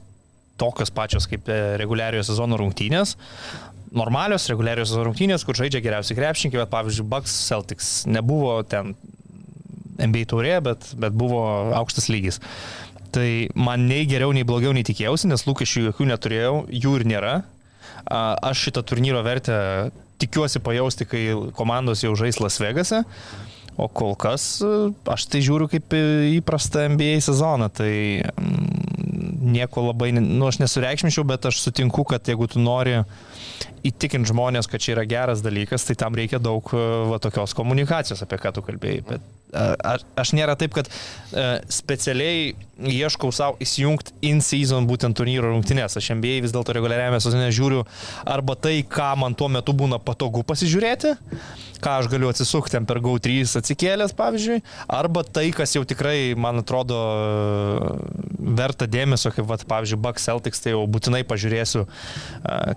[0.60, 3.16] tokios pačios kaip e, reguliariojo sezono rungtynės.
[3.96, 8.94] Normalios reguliarios rungtynės, kur žaidžia geriausi krepšininkai, bet pavyzdžiui, Bucks Celtics nebuvo ten
[9.96, 11.42] NBA taurė, bet, bet buvo
[11.76, 12.40] aukštas lygis.
[13.14, 17.36] Tai man nei geriau, nei blogiau, nei tikėjausi, nes lūkesčių jokių neturėjau, jų ir nėra.
[18.10, 19.56] Aš šitą turnyro vertę
[20.20, 21.22] tikiuosi pajausti, kai
[21.56, 23.02] komandos jau žais Las Vegase.
[23.76, 24.72] O kol kas e,
[25.12, 25.92] aš tai žiūriu kaip
[26.38, 27.92] įprastą NBA sezoną, tai
[28.24, 33.02] mm, nieko labai, nu aš nesureikšminčiau, bet aš sutinku, kad jeigu tu nori
[33.86, 38.24] įtikinti žmonės, kad čia yra geras dalykas, tai tam reikia daug e, va, tokios komunikacijos,
[38.24, 39.04] apie ką tu kalbėjai.
[39.12, 40.88] Bet e, aš, aš nėra taip, kad
[41.68, 46.00] specialiai ieškau savo įsijungti in-season būtent turnyro rungtynės.
[46.00, 47.84] Aš NBA vis dėlto reguliariame sezone žiūriu
[48.24, 51.12] arba tai, ką man tuo metu būna patogu pasižiūrėti,
[51.82, 54.60] ką aš galiu atsisukti ten per GAU3 atsikėlęs, pavyzdžiui,
[54.92, 57.00] arba tai, kas jau tikrai, man atrodo,
[58.36, 61.86] verta dėmesio, kaip, vat, pavyzdžiui, Bucks Celtics, tai jau būtinai pažiūrėsiu,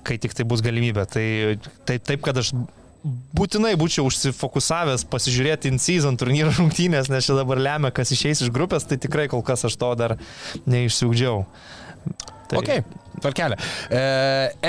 [0.05, 1.07] kai tik tai bus galimybė.
[1.09, 1.25] Tai
[1.89, 2.53] taip, taip kad aš
[3.35, 8.53] būtinai būčiau užsifokusavęs pasižiūrėti in season turnyro rungtynės, nes čia dabar lemia, kas išeis iš
[8.55, 10.17] grupės, tai tikrai kol kas aš to dar
[10.69, 11.43] neišsiugdžiau.
[12.49, 12.69] Tai, Ok,
[13.21, 13.59] tvarkelė.
[13.93, 14.01] E,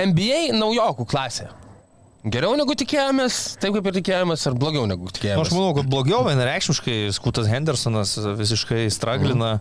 [0.05, 1.49] NBA naujokų klasė.
[2.21, 5.47] Geriau negu tikėjomės, taip kaip ir tikėjomės, ar blogiau negu Nu, tikėjomės?
[5.49, 9.55] aš manau, kad blogiau, vienareikšmiškai, Skutas Hendersonas visiškai straglina.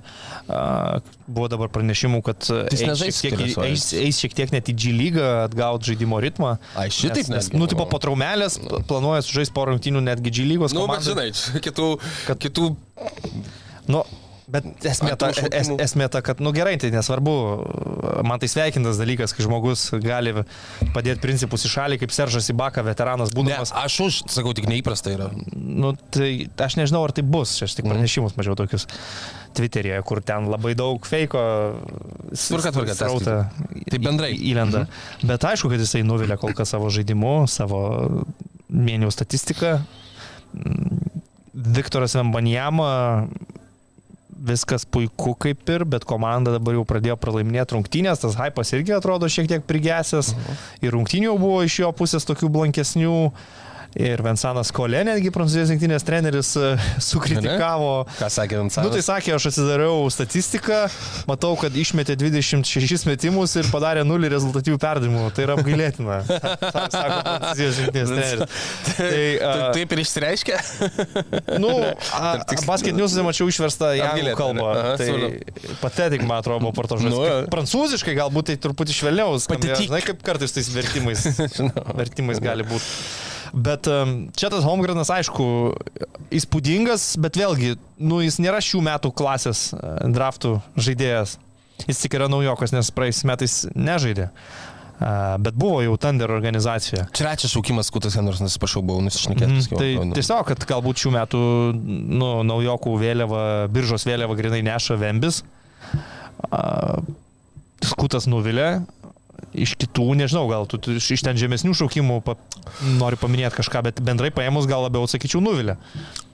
[0.51, 0.99] A,
[1.29, 4.91] Buvo dabar pranešimų, kad jis eis šiek, tiek, eis, eis šiek tiek net į G
[4.97, 6.55] lygą, atgauti žaidimo ritmą.
[6.75, 7.61] Ai, šitaip nes, nes, netgi.
[7.61, 10.73] nu, tipo po traumelės pl- planuoja sužaisti po rungtynių netgi G lygos.
[10.75, 11.29] Nu, bet žinai,
[11.63, 11.91] kitų,
[12.27, 12.73] Kad- kitų
[13.89, 14.03] Nu,
[14.51, 17.33] bet esmė ta, es, esmė ta, kad, nu gerai, tai nesvarbu,
[18.27, 20.33] man tai sveikintas dalykas, kai žmogus gali
[20.95, 23.73] padėti principus į šalį, kaip Seržas Ibaka, veteranas Ne, būdamas.
[23.75, 25.29] aš už, sakau, tik neįprasta yra.
[25.55, 28.87] Nu, tai aš nežinau, ar tai bus, aš tik pranešimus mačiau tokius
[29.57, 31.41] Twitter'e, kur ten labai daug feiko.
[32.33, 33.37] Tvarka, tvarka, srautą
[33.89, 34.33] Tai bendrai.
[34.37, 34.83] Įlenda.
[35.25, 37.79] Bet aišku, kad jisai nuvilia kol kas savo žaidimu, savo
[38.69, 39.71] mėnesių statistiką.
[40.53, 40.99] Mm,
[41.79, 42.91] Viktoras Vembanjama
[44.39, 49.29] viskas puiku kaip ir, bet komanda dabar jau pradėjo pralaiminėti rungtynės, tas hypas irgi atrodo
[49.31, 50.33] šiek tiek prigesęs.
[50.83, 53.15] Ir rungtynių buvo iš jo pusės tokių blankesnių.
[53.97, 58.03] Ir Vensanas Kolė, netgi prancūzijos rinktinės treneris, e, sukritikavo.
[58.19, 58.85] Ką sakė Vansanas?
[58.85, 60.83] Nu tai sakė, aš atsidariau statistiką,
[61.29, 65.23] matau, kad išmetė 26 metimus ir padarė nulį rezultatyvių perdavimų.
[65.33, 66.19] Tai yra apgailėtina.
[66.93, 68.59] Sako prancūzijos rinktinės treneris.
[68.99, 70.61] Tai, a, Taip- ir išsireiškia?
[71.57, 71.73] Nu,
[72.69, 74.69] basket news mačiau išverstą į anglų kalbą.
[74.69, 74.83] ne?
[74.83, 77.17] Aha, Tai patetik, man atrodo, buvo porto žodis.
[77.17, 77.49] Nu.
[77.49, 79.33] Prancūziškai galbūt tai truputį švelniau.
[79.49, 79.89] Patetik.
[79.89, 81.25] Žinai, kaip kartais tais vertimais,
[81.97, 83.28] vertimais gali būti.
[83.53, 83.87] Bet
[84.37, 85.45] čia tas Holmgrenas, aišku,
[86.39, 89.69] įspūdingas, bet vėlgi, nu, jis nėra šių metų klasės
[90.13, 91.37] draftų žaidėjas.
[91.87, 94.29] Jis tik yra naujokas, nes praeis metais nežaidė.
[94.99, 97.05] Bet buvo jau Thunder organizacija.
[97.15, 99.69] Trečias šaukimas Kutas Hendersonas, atsiprašau, buvau nusišnekėjęs.
[99.71, 101.43] tai tiesiog, kad galbūt šių metų
[101.79, 105.39] nu, naujokų vėliava, biržos vėliava grinai neša Vembis.
[107.79, 108.81] Skutas nuvilė.
[109.49, 112.35] Iš kitų, nežinau, gal tu tu iš ten žemesnių šaukimų pa,
[112.99, 115.79] nori paminėti kažką, bet bendrai paėmus gal labiau sakyčiau nuvilė.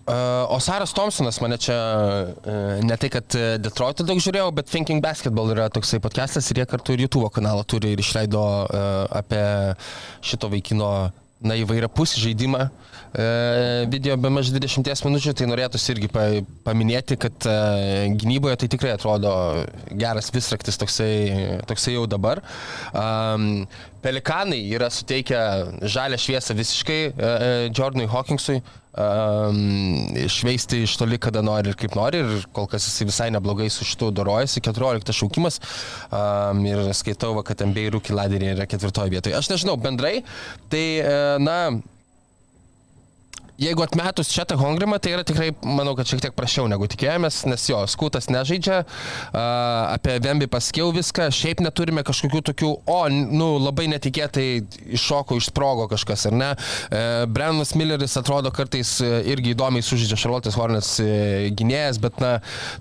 [0.05, 4.69] Uh, o Saras Thompsonas mane čia, uh, ne tai, kad uh, Detroit'e daug žiūrėjau, bet
[4.69, 8.43] Thinking Basketball yra toksai podcastas ir jie kartu ir YouTube kanalą turi ir išleido
[9.09, 9.41] apie
[10.21, 10.91] šito vaikino,
[11.45, 12.67] na, įvairią pusį žaidimą.
[13.15, 16.25] Uh, video be maž 20 minučių, tai norėtųsi irgi pa,
[16.67, 19.31] paminėti, kad uh, gynyboje tai tikrai atrodo
[19.95, 22.43] geras visraktis toksai, toksai jau dabar.
[22.91, 23.63] Um,
[24.03, 25.39] Pelikanai yra suteikę
[25.89, 28.59] žalę šviesą visiškai uh, Jordanui Hawkingsui
[28.97, 32.21] um, šveisti iš toli, kada nori ir kaip nori.
[32.23, 34.63] Ir kol kas jisai visai neblogai su šitu dorojasi.
[34.65, 35.59] 14 šaukimas.
[36.09, 39.35] Um, ir skaitau, kad MBA rūkį laderį yra ketvirtoje vietoje.
[39.37, 40.19] Aš nežinau, bendrai,
[40.71, 41.57] tai, e, na,
[43.55, 47.37] Jeigu atmetus čia tą Hongrimą, tai yra tikrai, manau, kad šiek tiek prašiau negu tikėjomės,
[47.47, 48.81] nes jo, skutas nežaidžia,
[49.31, 54.47] apie Vembi paskiau viską, šiaip neturime kažkokių tokių, o, nu, labai netikėtai
[54.97, 56.49] iššoko, išsprogo kažkas, ar ne.
[56.91, 61.07] E, Brennas Milleris atrodo kartais e, irgi įdomiai sužydžia Charlotte's Hornets e,
[61.55, 62.33] gynėjas, bet, na,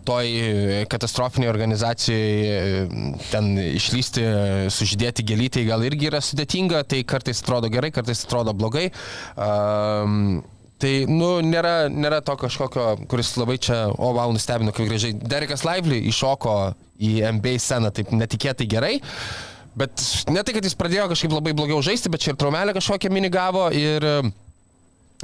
[0.08, 2.88] toj katastrofiniai organizacijai
[3.30, 4.26] ten išlysti,
[4.74, 8.88] sužydėti gelytai gal irgi yra sudėtinga, tai kartais atrodo gerai, kartais atrodo blogai.
[9.38, 10.42] Um,
[10.85, 15.16] Tai, nu, nėra, nėra to kažkokio, kuris labai čia, o, wow, nustebino, kaip gražiai.
[15.16, 16.57] Derekas Lively iššoko
[17.01, 18.99] į NBA sceną taip netikėtai gerai.
[19.80, 23.12] Bet ne tai, kad jis pradėjo kažkaip labai blogiau žaisti, bet čia ir traumelę kažkokią
[23.14, 24.05] mini gavo ir...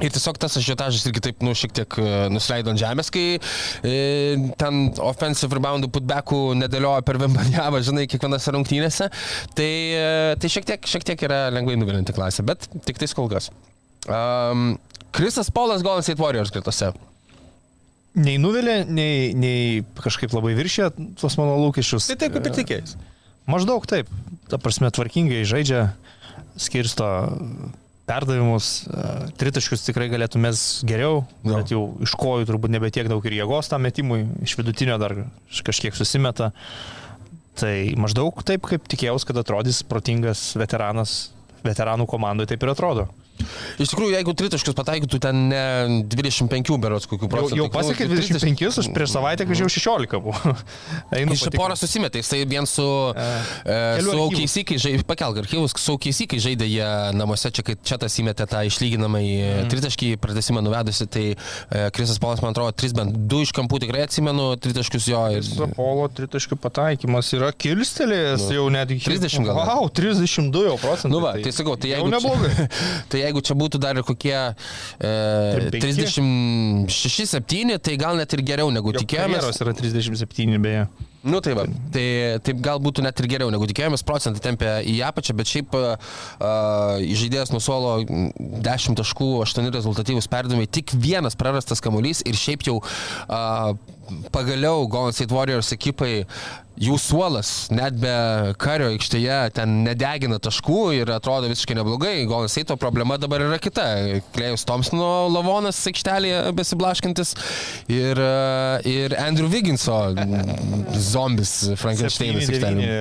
[0.01, 3.35] Ir tiesiog tas ažiotažas irgi taip, nu, šiek tiek e, nusileido ant žemės, kai
[3.85, 3.91] e,
[4.57, 9.11] ten offensive reboundų putbackų nedėliojo per Vembanjavą, žinai, kiekvienose rungtynėse.
[9.59, 10.07] Tai, e,
[10.41, 13.51] tai šiek, tiek, šiek tiek yra lengvai nuvilinti klasė, bet tik tais kol kas.
[14.09, 14.71] Um,
[15.11, 16.91] Krisas Polas Golden State Warriors gretose.
[18.15, 20.89] nei nuvilė, nei, nei kažkaip labai viršė
[21.19, 22.09] tuos mano lūkesčius.
[22.11, 22.95] Tai taip kaip ir tikėjais.
[23.47, 24.09] Maždaug taip.
[24.51, 25.93] Ta prasme, tvarkingai žaidžia,
[26.59, 27.07] skirsto
[28.09, 29.05] perdavimus, e,
[29.39, 31.53] tritaškius tikrai galėtumės geriau, Jo.
[31.55, 35.15] bet jau iš kojų turbūt nebe tiek daug ir jėgos tam metimui, iš vidutinio dar
[35.63, 36.51] kažkiek susimeta.
[37.55, 41.31] Tai maždaug taip, kaip tikėjausi, kad atrodys protingas veteranas,
[41.63, 43.07] veteranų komandoje taip ir atrodo.
[43.81, 45.63] Iš tikrųjų, jeigu tritaškius pataikytų ten ne
[46.11, 47.57] 25 berots kokių Jau, procentų.
[47.61, 50.55] jau pasiekė 25, aš prieš savaitę kažkaip 16 buvo.
[51.17, 52.85] Einu Iš porą susimetė, jisai vien su,
[53.15, 53.27] e,
[54.01, 54.25] su archyvų.
[54.27, 58.15] OKC, kai žaidė, pakelk archyvus, su OKC, kai žaidė jie namuose, čia kai čia tas
[58.21, 59.69] įmetė tą išlyginamą į Mhm.
[59.71, 64.03] tritaškį, pratesimą nuvedusi, tai e, Krisas Polas, man atrodo, 3 bent 2 iš kampų tikrai
[64.05, 65.21] atsimenu, tritaškius jo.
[65.37, 69.55] Ir, Sapolo tritaškių pataikymas yra kilstelėjęs Nu, jau net iki 30 gal.
[69.61, 71.11] Wow, 32 jau procentų.
[71.13, 72.67] Nu va, tai sakau, tai jau jeigu, neblogai.
[73.11, 75.13] tai jeigu čia būtų dar kokie e,
[75.71, 76.89] 35?
[76.91, 79.39] 36-7, tai gal net ir geriau negu Jo tikėjomės.
[79.39, 80.83] karjeros yra 37 beje.
[81.21, 82.03] Nu tai va, tai
[82.41, 85.93] taip gal būtų net ir geriau negu tikėjomės, procentai tempia į apačią, bet šiaip uh,
[86.97, 92.79] žaidėjas nuo suolo 10 taškų, 8 rezultatyvus perdavimai, tik vienas prarastas kamuolys ir šiaip jau
[92.81, 93.77] uh,
[94.33, 96.25] pagaliau Golden State Warriors ekipai
[96.81, 98.11] jų suolas net be
[98.61, 102.13] kario aikštėje ten nedegina taškų ir atrodo visiškai neblogai.
[102.29, 103.85] Golden State problema dabar yra kita.
[104.33, 107.35] Klejus Thompsono lavonas aikštelėje besiblaškintis
[107.91, 109.99] ir, uh, ir Andrew Wigginso
[111.11, 112.97] zombis Frankensteinas aikštelėje.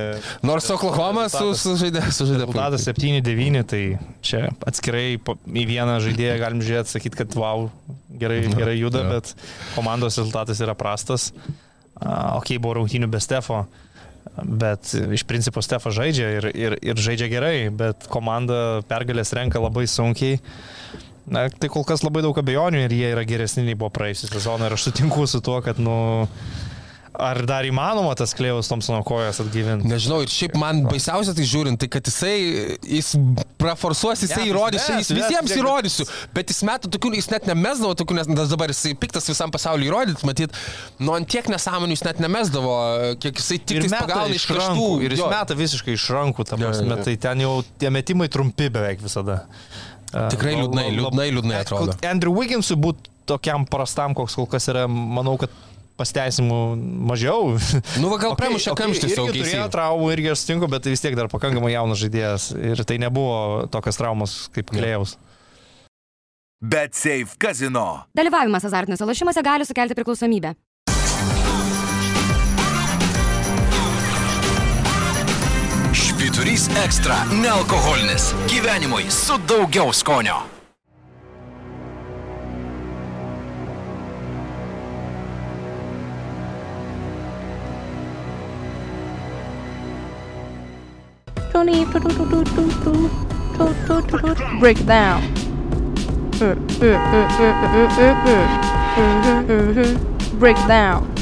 [0.47, 1.91] Nors Oklahoma su, su su.
[1.91, 3.83] Rezultatas 7-9, tai
[4.25, 7.69] čia atskirai į vieną žaidėją galim žiūrėti, sakyti, kad wow,
[8.21, 9.33] gerai, gerai juda, bet
[9.77, 11.00] komandos rezultatas yra prastas.
[11.09, 13.65] Uh, ok, buvo rungtynių be Stefo,
[14.41, 19.87] bet iš principo Stefas žaidžia ir, ir, ir žaidžia gerai, bet komanda pergalės renka labai
[19.91, 20.41] sunkiai.
[21.31, 24.67] Na, tai kol kas labai daug abejonių ir jie yra geresni nei buvo praėjusią sezoną
[24.67, 25.95] ir aš sutinku su tuo, kad, nu,
[27.21, 29.89] ar dar įmanoma tas Klejus Thompsono kojas atgyvinti.
[29.91, 32.35] Nežinau, ir šiaip man baisiausia tai žiūrint, tai kad jisai,
[32.97, 33.13] jis
[33.61, 36.07] praforsuos, jisai Ne, įrodys, jis mes visiems tiek- įrodysiu,
[36.37, 40.25] bet jis metų tokių, jis net nemesdavo tokių, nes dabar jisai piktas visam pasauliu įrodyti,
[40.29, 40.57] matyt,
[40.99, 42.75] nu ant tiek nesąmonių jis net nemesdavo,
[43.21, 44.89] kiek jisai tik meta pagauna iš rankų.
[45.05, 45.31] Ir jis Jo.
[45.31, 47.05] meta visiškai iš rankų, tam jo, prasme, jo.
[47.05, 49.43] tai ten jau tie metimai trumpi beveik visada.
[50.11, 51.93] Tikrai liūdnai, liūdnai, liūdnai atrodo.
[51.95, 55.53] Kol Andrew Wigginsui būtų tokiam prastam, koks kol kas yra, manau, kad
[56.01, 56.61] pasteisimų
[57.11, 57.57] mažiau.
[58.01, 59.27] Nu, va, gal pramušė kamštis jau.
[59.29, 59.41] OKC.
[59.41, 62.51] Turėjo traumų irgi aš sutinku, bet tai vis tiek dar pakankamai jaunas žaidėjas.
[62.57, 65.19] Ir tai nebuvo tokios traumos kaip Klėjaus.
[66.61, 68.05] Bet Safe Casino.
[68.17, 70.55] Dalyvavimas azartiniuose lošimuose gali sukelti priklausomybę.
[75.97, 78.35] Švyturys ekstra- nealkoholinis.
[78.53, 80.60] Gyvenimui su daugiau skonio.
[94.61, 95.21] Break down.
[100.39, 101.20] Break down.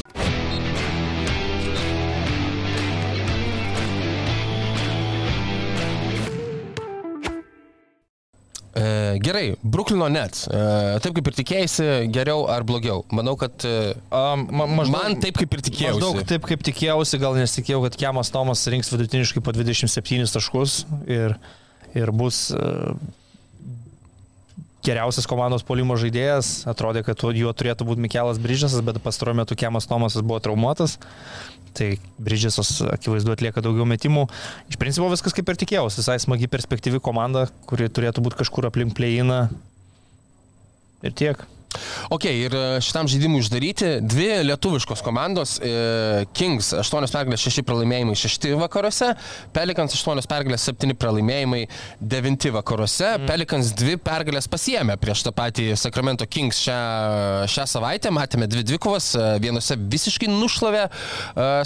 [8.79, 10.45] E, gerai, Bruklino Nets.
[10.47, 10.63] E,
[11.03, 13.03] taip kaip ir tikėjai, geriau ar blogiau?
[13.15, 15.99] Manau, kad e, ma, maždaug, man taip kaip ir tikėjausi.
[15.99, 21.35] Maždaug taip kaip tikėjausi, gal nesitikėjau, kad Kemas Tomas rinks vidutiniškai po 27 taškus ir,
[21.99, 22.95] ir bus uh,
[24.89, 26.63] geriausias komandos polimo žaidėjas.
[26.71, 30.99] Atrodė, kad juo turėtų būti Mikelas Bridžesas, bet pastaruoju metu Kemas Tomasas buvo traumuotas.
[31.77, 31.91] Tai
[32.23, 34.27] Bridžesas akivaizdu atlieka daugiau metimų.
[34.73, 36.01] Iš principo viskas kaip ir tikėjausi.
[36.03, 39.47] Visai smagi perspektyvi komanda, kuri turėtų būti kažkur aplink pleiną.
[41.05, 41.45] Ir tiek.
[42.09, 45.59] Ok, ir e, šitam žaidimui uždaryti dvi lietuviškos komandos.
[45.61, 49.11] e, Kings 8 pergalės 6 pralaimėjimai 6 vakaruose,
[49.53, 51.67] Pelikans 8 pergalės 7 pralaimėjimai
[52.01, 53.11] 9 vakaruose.
[53.19, 53.27] Mm.
[53.29, 56.79] Pelikans 2 pergalės pasiemė prieš tą patį Sacramento Kings šią,
[57.53, 58.13] šią savaitę.
[58.15, 60.87] Matėme dvi dvikovas, e, vienose visiškai nušlavė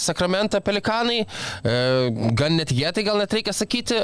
[0.03, 1.23] Sacramento Pelikanai,
[1.63, 3.97] gan netikėtai gal net reikia sakyti,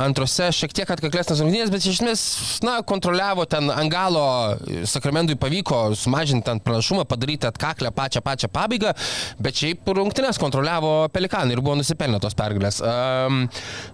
[0.00, 2.22] antrose šiek tiek atkaklesnės rungtynės, bet iš esmės,
[2.64, 4.24] na, kontroliavo ten ant galo
[5.08, 8.90] Sakramentui pavyko sumažinti ten pranašumą, padaryti atkaklę pačią pačią pabaigą,
[9.40, 12.82] bet šiaip rungtynės kontroliavo Pelikanai ir buvo nusipelnę tos pergalės.
[12.84, 13.46] Um,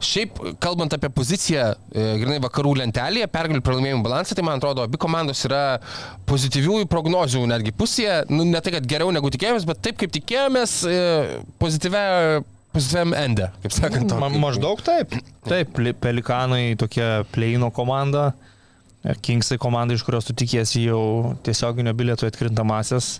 [0.03, 4.99] šiaip, kalbant apie poziciją, e, grinai vakarų lentelėje, pergalių pralaimėjimų balansą, tai man atrodo, abi
[4.99, 5.63] komandos yra
[6.27, 10.75] pozityviųjų prognozių netgi pusėje, nu, ne tai, kad geriau negu tikėjomės, bet taip, kaip tikėjomės,
[10.91, 10.99] e,
[11.63, 12.43] pozityvia
[12.75, 14.17] pozityviam ende, kaip sakant.
[14.19, 15.15] Ma, maždaug taip.
[15.47, 18.33] Taip, Li- Pelikanai tokia pleino komanda.
[19.05, 23.19] Kingsai komanda, iš kurios tu tikiesi jau tiesioginio bilieto atkrintamasias.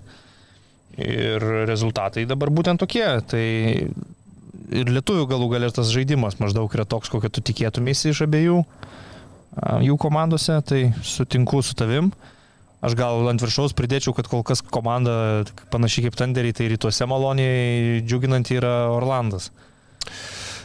[0.97, 3.05] Ir rezultatai dabar būtent tokie.
[3.29, 8.63] Tai ir lietuvių galų galia tas žaidimas maždaug yra toks, kokio tu tikėtumėsi iš abiejų
[9.85, 10.57] jų komandose.
[10.65, 12.09] Tai sutinku su tavim.
[12.85, 18.01] Aš gal ant viršaus pridėčiau, kad kol kas komanda panašiai kaip Tanderiai, tai rytuose maloniai
[18.05, 19.51] džiuginant yra Orlandas.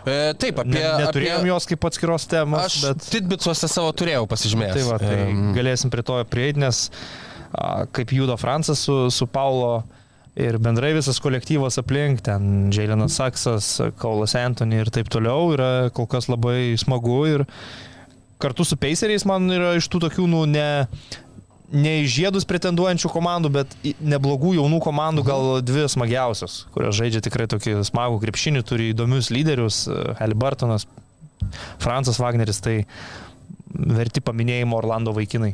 [0.04, 0.76] E, taip, apie...
[0.76, 1.52] Ne, neturėjom apie...
[1.52, 3.08] jos kaip atskiros temos, Aš bet...
[3.12, 4.76] Tidbicuose savo turėjau pasižymėjęs.
[4.78, 6.86] Tai va, tai Em, galėsim prie to prieiti, nes
[7.52, 9.82] a, kaip juda Francas su, su Paulo
[10.40, 16.08] ir bendrai visas kolektyvas aplink, ten Jailinas Saksas, Kaulas Anthony ir taip toliau, yra kol
[16.10, 17.46] kas labai smagu ir
[18.40, 20.86] kartu su Paceriais man yra iš tų tokių, nu, ne,
[21.72, 27.48] ne į žiedus pretenduojančių komandų, bet neblogų jaunų komandų gal dvi smagiausios, kurios žaidžia tikrai
[27.50, 29.84] tokį smagų krepšinį, turi įdomius lyderius,
[30.20, 30.86] Halibartonas,
[31.80, 32.82] Francas Wagneris, tai
[33.70, 35.52] verti paminėjimo Orlando vaikinai.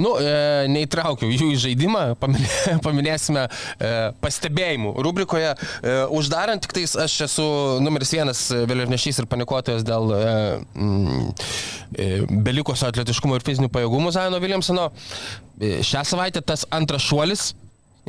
[0.00, 2.48] Nu, e, neįtraukiau jų į žaidimą, paminė,
[2.86, 3.92] paminėsime e,
[4.22, 4.94] pastebėjimų.
[5.04, 7.46] Rubrikoje e, uždarant, tik tais aš esu
[7.84, 10.24] numeris vienas vėliavnešys ir panikuotojas dėl e,
[10.72, 11.30] mm,
[11.92, 12.10] e,
[12.48, 14.90] belikusio atletiškumo ir fizinių pajėgumų Zaino Williamsono.
[15.60, 17.50] E, šią savaitę tas antras šuolis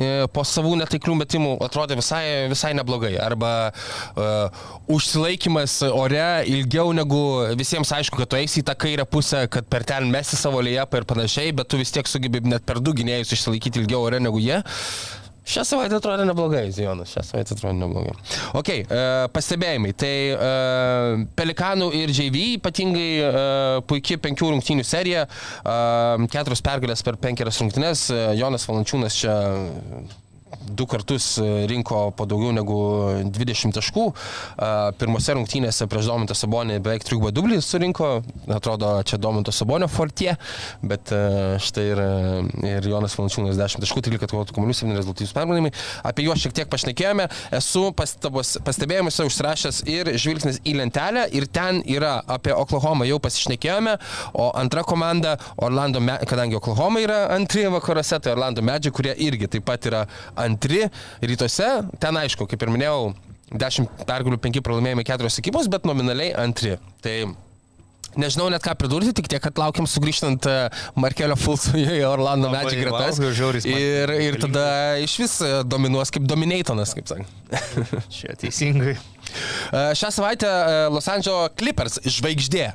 [0.00, 3.12] e, po savų netaiklių metimų atrodė visai, visai neblogai.
[3.20, 4.62] Arba uh,
[4.96, 7.20] užsilaikimas ore ilgiau negu
[7.60, 11.02] visiems aišku, kad tu eisi į tą kairę pusę, kad per ten mesi savo lėjapą
[11.02, 14.40] ir panašiai, bet tu vis tiek sugebi net per du gynėjus išsilaikyti ilgiau ore negu
[14.40, 14.62] jie.
[15.42, 18.14] Šią savaitę atrodo neblogai, Zijonas, šią savaitę atrodo neblogai.
[18.54, 19.00] Ok, e,
[19.34, 19.90] pastebėjimai.
[19.98, 20.50] Tai e,
[21.38, 23.32] Pelikanų ir JV ypatingai e,
[23.90, 28.06] puikiai penkių rungtynių serija, e, keturios pergalės per penkerias rungtynes.
[28.14, 29.34] E, Jonas Valančiūnas čia
[30.68, 32.78] du kartus e, rinko po daugiau negu
[33.32, 34.04] 20 taškų.
[34.12, 38.10] E, Pirmose rungtynėse prieš Domintą Sabonį beveik trigubą dublį surinko.
[38.52, 40.34] Atrodo, čia Dominto Sabonio fortie,
[40.82, 41.22] bet e,
[41.62, 42.02] štai ir,
[42.68, 45.72] ir Jonas Valančiūnas 10 taškų, 13 kovotų kamuolių, 7 rezultatyvus permainimai.
[46.08, 47.28] Apie juos šiek tiek pašnekėjome.
[47.58, 53.96] Esu pastabos, pastebėjimuose užsirašęs ir žvilgsnis į lentelę ir ten yra apie Oklahomą jau pasišnekėjome,
[54.38, 59.66] o antra komanda Orlando, kadangi Oklahoma yra antri vakaruose, tai Orlando Medžiai, kurie irgi taip
[59.68, 60.04] pat yra
[60.52, 60.84] antri
[61.24, 61.70] rytuose.
[62.02, 63.12] Ten aišku, kaip ir minėjau,
[63.52, 66.78] 10 pergalių, 5 pralaimėjimai, 4 ekipos, bet nominaliai antri.
[67.04, 67.16] Tai
[68.12, 70.56] Nežinau net ką pridurti, tik tiek, kad laukiam sugrįžtant e,
[71.00, 73.16] Markelio Fulsų į Orlando Magic gretas.
[73.64, 74.64] Ir, ir tada
[75.00, 77.32] iš vis e, dominuos kaip Dominatonas, kaip sakant.
[78.12, 78.98] Čia teisingai.
[78.98, 80.50] E, Šią savaitę
[80.92, 82.68] Los Angeles Clippers žvaigždė.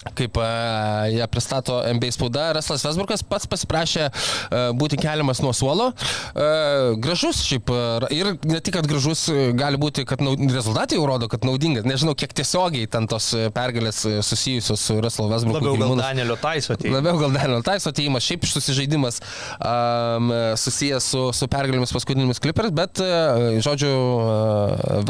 [0.00, 5.90] Kaip uh, ją pristato NBA spauda, Raslas Vesburgas pats pasiprašė uh, būti keliamas nuo suolo.
[6.32, 7.68] Uh, gražus šiaip
[8.16, 9.26] ir ne tik, kad gražus,
[9.60, 11.84] gali būti, kad rezultatai jau rodo, kad naudingas.
[11.84, 15.74] Nežinau, kiek tiesiogiai ten tos pergalės susijusios su Raslo Vesburgu.
[15.74, 16.00] Labiau gal.
[16.00, 16.94] Danielio Taiso atėjo.
[16.96, 19.20] Labiau gal Daniel Taiso ateimas, šiaip susižaidimas
[19.58, 20.32] um,
[20.64, 23.04] susijęs su, su pergalėmis paskutinėmis klipers, bet,
[23.68, 23.92] žodžiu,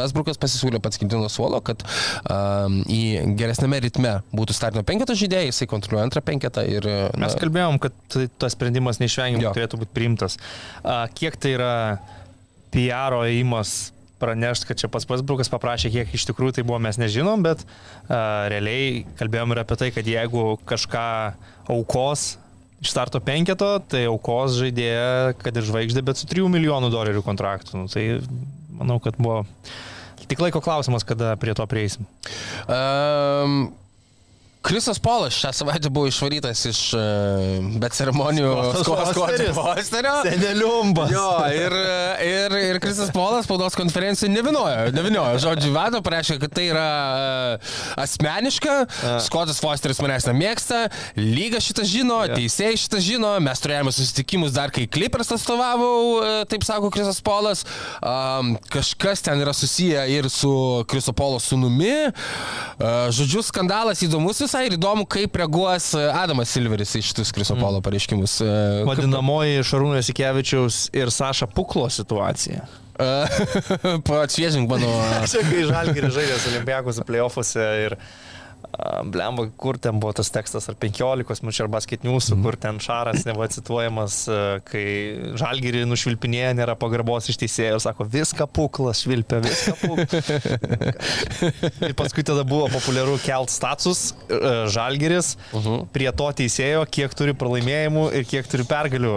[0.00, 1.86] Vesbrukas pasisiūlė pats kilti nuo suolo, kad
[2.26, 6.86] um, į geresnėme ritme būtų startinio penketo žaidėjai, jisai kontroliuoja antrą penketą ir...
[6.88, 10.36] uh, Mes kalbėjom, kad tai- tas sprendimas neišvengiamai turėtų būti priimtas.
[11.16, 11.72] Kiek tai yra
[12.74, 17.40] PR įimas pranešti, kad čia pas Pasbrukas paprašė, kiek iš tikrųjų tai buvo, mes nežinom,
[17.46, 21.06] bet a, realiai kalbėjom ir apie tai, kad jeigu kažką
[21.72, 22.34] aukos
[22.84, 27.80] iš starto penketo, tai aukos žaidėja, kad ir žvaigždė, bet su 3 milijonų dolerių kontraktų.
[27.80, 28.04] Nu, tai
[28.76, 29.42] manau, kad buvo
[30.30, 32.04] tik laiko klausimas, kada prie to prieisim.
[32.70, 33.72] Um,
[34.62, 37.00] Krisas Polas šią savaitę buvo išvarytas iš uh,
[37.80, 38.50] be ceremonijų
[38.84, 39.54] Fosteris.
[39.56, 40.12] Fosterio.
[40.26, 41.12] Seneliumbas.
[41.14, 41.76] Jo, ir,
[42.26, 45.38] ir, ir Krisas Polas spaudos konferencijai neviniojo, neviniojo.
[45.46, 46.88] Žodžiu, vado pareiškė, kad tai yra
[47.56, 47.70] uh,
[48.04, 48.74] asmeniška,
[49.24, 50.82] Skotas Fosteris manęs nemėgsta,
[51.16, 56.20] lyga šitą žino, teisėjai šitą žino, mes turėjome susitikimus dar kai Clippers atstovavau,
[56.52, 57.64] taip sako Krisas Polas,
[58.04, 60.52] um, kažkas ten yra susiję ir su
[60.90, 61.96] Kriso Polo sunumi.
[62.10, 67.78] Uh, žodžiu, skandalas įdomus visai įdomu, kaip reaguos uh, Adamas Silveris į šitus Kriso Polo
[67.86, 68.40] pareiškimus.
[68.42, 72.66] Kaip- Vadinamoji Šarūnės Ikevičiaus ir Saša Puklo situacija.
[74.10, 74.90] Paatšviežink mano.
[75.30, 77.94] Čia kai Žalgiris žaidė su Olimpiakos playoffuose ir
[79.04, 82.42] blemba, kur ten buvo tas tekstas, ar 15 minučių, ar basket news, Mhm.
[82.44, 88.46] kur ten Šaras nebuvo cituojamas, a, kai Žalgirį nušvilpinėja, nėra pagarbos iš teisėjų, sako, viską
[88.52, 90.10] puklas švilpia, viską puklas.
[91.88, 95.88] ir paskui tada buvo populiaru kelt status a, Žalgiris Mhm.
[95.92, 99.14] prie to teisėjo, kiek turi pralaimėjimų ir kiek turi pergalių.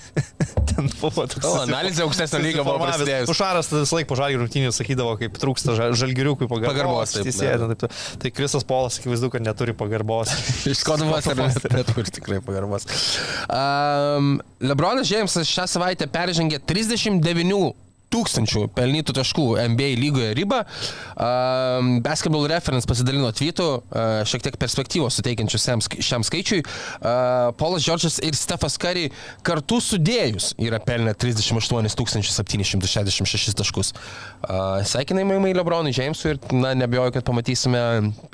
[0.70, 1.44] ten buvo toks.
[1.44, 3.30] O, analizė aukštesnio lygio buvo prasidėjus.
[3.32, 6.70] Ušaras tada visą laiką po žalgių rungtynių sakydavo, kaip trūksta ža- žalgiriukui pagarbos.
[6.70, 8.20] Pagarbos, taip, teisėjai, be taip, taip.
[8.24, 10.30] Tai Krisas Polas akivaizdu, kad neturi pagarbos.
[10.70, 12.86] Iš Kodovos ar net, neturi tikrai pagarbos.
[13.50, 20.62] Um, Lebronas Džeimsas šią savaitę peržengė 39 tūkstančių pelnytų taškų NBA lygoje ribą.
[21.14, 26.62] Um, Basketball Reference pasidalino tweetu, uh, šiek tiek perspektyvos suteikiančius šiam, šiam skaičiui.
[26.64, 29.08] Uh, Polas Džordžas ir Stefas Curry
[29.46, 33.94] kartu sudėjus yra pelnę 38 766 taškus.
[34.42, 37.80] Uh, Sveikinimai Lebronui Džeimsui ir na, nebejoju, kad pamatysime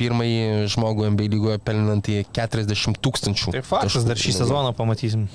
[0.01, 3.55] pirmąjį žmogų NBA lygoje pelnantį 40 tūkstančių.
[3.57, 5.29] Tai faktas, dar šį sezoną pamatysim.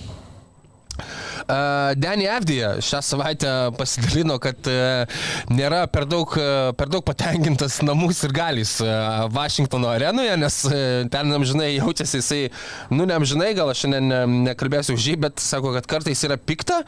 [1.96, 5.22] Danny Avdija šią savaitę pasidalino, kad uh,
[5.52, 10.60] nėra per daug, uh, per daug patenkintas namus ir galys uh, Vašingtono arenoje, nes
[11.12, 12.42] ten amžinai jaučiasi jisai,
[12.94, 16.38] nu ne amžinai, gal aš šiandien ne, nekalbėsiu už jį, bet sako, kad kartais yra
[16.38, 16.82] pikta.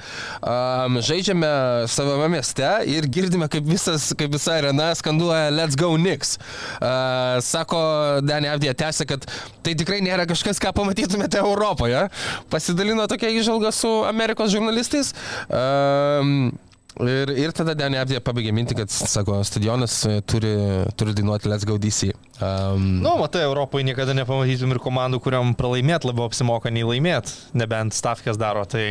[0.43, 1.49] Žaidžiame
[1.91, 5.93] savame mieste ir girdime, kaip, visas, kaip visa arena skanduoja Let's Go.
[5.93, 7.79] Uh, sako
[8.25, 9.25] Danny Avdija tęsia, kad
[9.63, 12.07] tai tikrai nėra kažkas, ką pamatytumėte Europoje.
[12.51, 15.13] Pasidalino tokia įžvalga su Amerikos žurnalistais.
[15.49, 16.53] Um,
[17.01, 20.51] Ir, ir tada Danė Abdija pabaigė mintį, kad, sako, stadionas e, turi,
[20.93, 22.11] turi dainuoti Let's Go DC.
[22.37, 27.97] Um, Nu, matai, Europoje niekada nepamatytum ir komandų, kuriam pralaimėt labiau apsimoka nei laimėt, nebent
[27.97, 28.67] stavkės daro.
[28.69, 28.85] Tai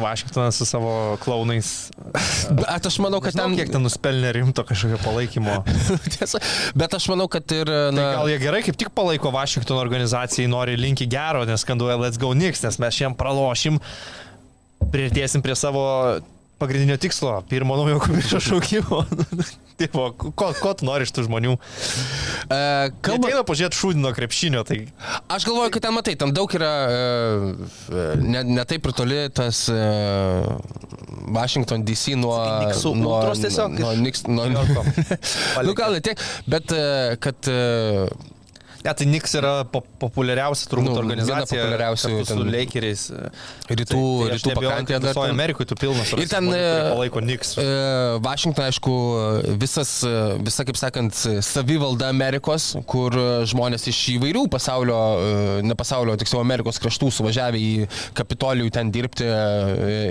[0.00, 1.90] Vašingtonas su savo klaunais.
[2.58, 3.56] bet aš manau, kad Žinau, ten...
[3.60, 5.60] kiek ten nuspelnė rimto kažkokio palaikymo.
[6.16, 6.40] Tiesa,
[6.74, 7.70] bet aš manau, kad ir...
[7.70, 12.00] Tai Na, gal jie gerai kaip tik palaiko Vašingtono organizacijai, nori linki gero, nes skanduoja
[12.00, 13.78] Let's Go Knicks, nes mes šiam pralošim,
[14.90, 15.84] prieartėsim prie savo
[16.64, 19.04] pagrindinio tikslo, pirmo naujo komičio šaukimo.
[19.74, 21.56] Tipo, ko, ko tu nori iš tų žmonių?
[22.46, 22.58] e,
[23.02, 23.26] Kalba...
[23.26, 24.76] Ateina pažiūrėti šūdino krepšinio, tai
[25.34, 29.64] aš galvoju, kad ten matai, ten daug yra e, ne, ne taip ir toli tas
[29.74, 29.80] e,
[31.34, 32.36] Washington DC nuo...
[32.38, 34.86] Knicksų nuo, ultros tiesiog Nuo, iš Knicks- nuo, Niujorko.
[35.66, 36.22] nu gal ne tiek,
[36.54, 36.86] bet e,
[37.26, 37.50] kad...
[37.50, 38.30] E,
[38.84, 41.56] Ne, tai Niks yra po, populiariausia turbūt Nu, organizacija.
[41.64, 43.04] populiariausių su Lakeriais.
[43.70, 45.14] Rytų, tai aš rytų pakrantėje dar.
[45.14, 46.12] Visoje Amerikoje tu pilnas.
[46.20, 46.60] Ir ten, e,
[46.90, 47.54] palaiko Niks.
[47.56, 47.64] E,
[48.26, 48.96] Vašington, aišku,
[49.62, 50.12] visas, e,
[50.44, 51.16] visa, kaip sakant,
[51.48, 53.16] savivalda Amerikos, kur
[53.48, 55.00] žmonės iš įvairių pasaulio,
[55.64, 57.72] ne pasaulio, tiksliau Amerikos kraštų suvažiavę į
[58.20, 59.24] Kapitolijų ten dirbti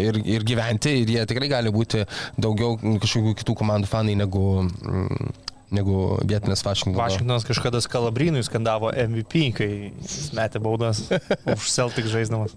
[0.10, 0.98] ir, ir gyventi.
[1.04, 2.08] Ir jie tikrai gali būti
[2.42, 5.34] daugiau kažkokių kitų komandų fanai negu, mm,
[5.76, 7.02] negu vietinės Vašingtono.
[7.02, 11.06] Vašingtonas kažkada Skalabrinui skandavo MVP, kai jis metė baudas
[11.56, 12.56] už Celtic žaisdamas.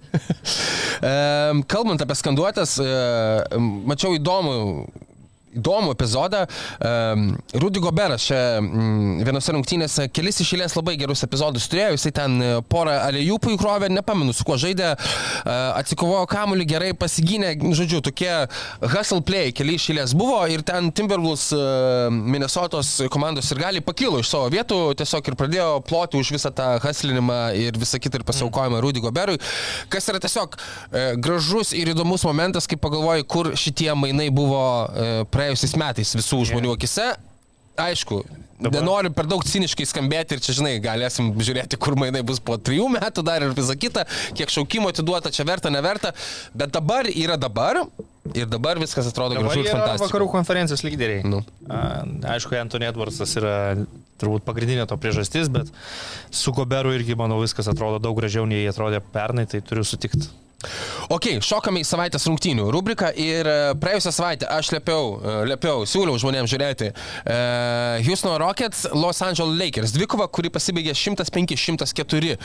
[1.70, 4.56] Kalbant apie skanduotės, e, mačiau įdomų,
[5.56, 6.44] įdomų epizodą.
[7.56, 11.94] Rudy Goberas čia mm, vienose rungtynėse kelis išėlės labai gerus epizodus turėjo.
[11.96, 17.54] Jisai ten e, porą alejupų įkrovė, nepamenu su kuo žaidė, e, atsikovojo kamuolį gerai, pasigynė,
[17.76, 18.32] žodžiu, tokie
[18.82, 21.62] hustle play keli išėlės buvo ir ten Timberwolves e,
[22.16, 26.68] Minnesotos komandos ir gali pakilo iš savo vietų, tiesiog ir pradėjo ploti už visą tą
[26.84, 29.40] hustlinimą ir visą kitą ir pasiaukojimą Rudy Goberui,
[29.92, 30.56] kas yra tiesiog
[31.22, 36.74] gražus ir įdomus momentas, kai pagalvoji, kur šitie mainai buvo e, praėjusiais metais visų žmonių
[36.76, 37.14] akise.
[37.76, 38.22] Aišku,
[38.56, 42.56] Dabar- nenoriu per daug ciniškai skambėti ir čia, žinai, galėsim žiūrėti, kur mainai bus po
[42.56, 46.14] trijų metų dar ir visą kitą, kiek šaukimo atiduota, čia verta, neverta,
[46.56, 47.82] bet dabar yra dabar
[48.32, 50.08] ir dabar viskas atrodo Dabar gražu ir fantastiška.
[50.08, 51.20] vakarų konferencijos lyderiai.
[51.28, 51.42] Nu.
[52.32, 53.76] Aišku, Anthony Edwardsas yra
[54.16, 55.68] turbūt pagrindinė to priežastis, bet
[56.32, 60.32] su Goberu irgi, manau, viskas atrodo daug gražiau nei atrodė pernai, tai turiu sutikti.
[61.12, 66.18] Ok, šokame į savaitės rungtynių rubriką ir e, praėjusią savaitę aš liepiau, e, liepiau, siūliau
[66.20, 69.92] žmonėms žiūrėti uh, Houston Rockets, Los Angeles Lakers.
[69.94, 72.38] Dvikova, kuri pasibaigė 105-104 uh,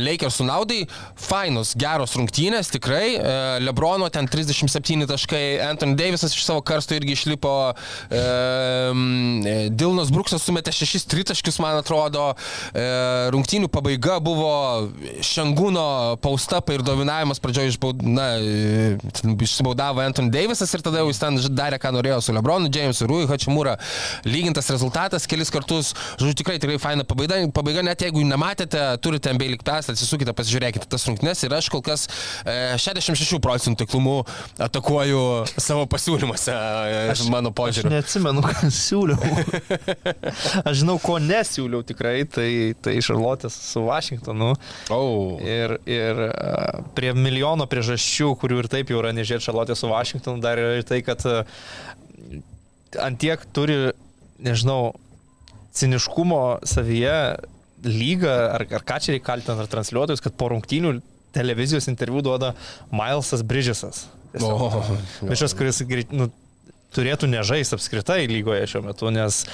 [0.00, 0.82] Lakersų naudai.
[1.20, 3.16] Fainos, geros rungtynės, tikrai.
[3.16, 7.54] Uh, Lebrono ten 37 taškai, Anthony Davisas iš savo karsto irgi išlipo.
[8.10, 12.32] Uh, Dilnas Bruksas sumetė 6 tritaškius, man atrodo.
[12.32, 14.52] Uh, rungtynių pabaiga buvo
[15.26, 15.86] Šangūno
[16.22, 18.96] paustapai ir dominavimas pradžioje išbaud, na, e,
[19.46, 23.26] išsibaudavo Anthony Davisas ir tada jau jis ten darė, ką norėjo su Lebronu, Jamesu, Rui,
[23.30, 23.76] Hačimūra.
[24.26, 29.50] Lygintas rezultatas kelis kartus, žodžiu, tikrai tikrai faina pabaiga, pabaiga net jeigu nematėte, turite MB
[29.56, 32.06] Likpes, atsisukite, pasižiūrėkite tas rungtynes ir aš kol kas
[32.44, 34.18] e, 66 procentų tiklumu
[34.62, 35.22] atakuoju
[35.60, 37.92] savo pasiūlymuose, e, mano Aš požiūriu.
[37.92, 39.20] neatsimenu, ką siūliau.
[40.64, 42.50] Aš žinau, ko nesiūliau tikrai, tai,
[42.82, 44.52] tai Šarlotės su Vašingtonu.
[44.94, 45.36] Oh.
[45.44, 46.20] Ir, ir
[46.96, 50.86] prie milijono priežasčių, kurių ir taip jau yra nežiūrėti Šarlotė su Vašingtonu, dar yra ir
[50.86, 51.42] tai, kad a,
[53.02, 53.90] antiek turi,
[54.42, 54.94] nežinau,
[55.76, 57.18] ciniškumo savyje
[57.86, 60.96] lyga, ar, ar ką čia reikia kaltinti, ar transliuotojus, kad po rungtynių
[61.36, 62.54] televizijos interviu duoda
[62.94, 64.06] Milesas Bridgesas.
[65.20, 66.30] Bičias, kuris nu,
[66.96, 69.44] turėtų nežaisti apskritai lygoje šiuo metu, nes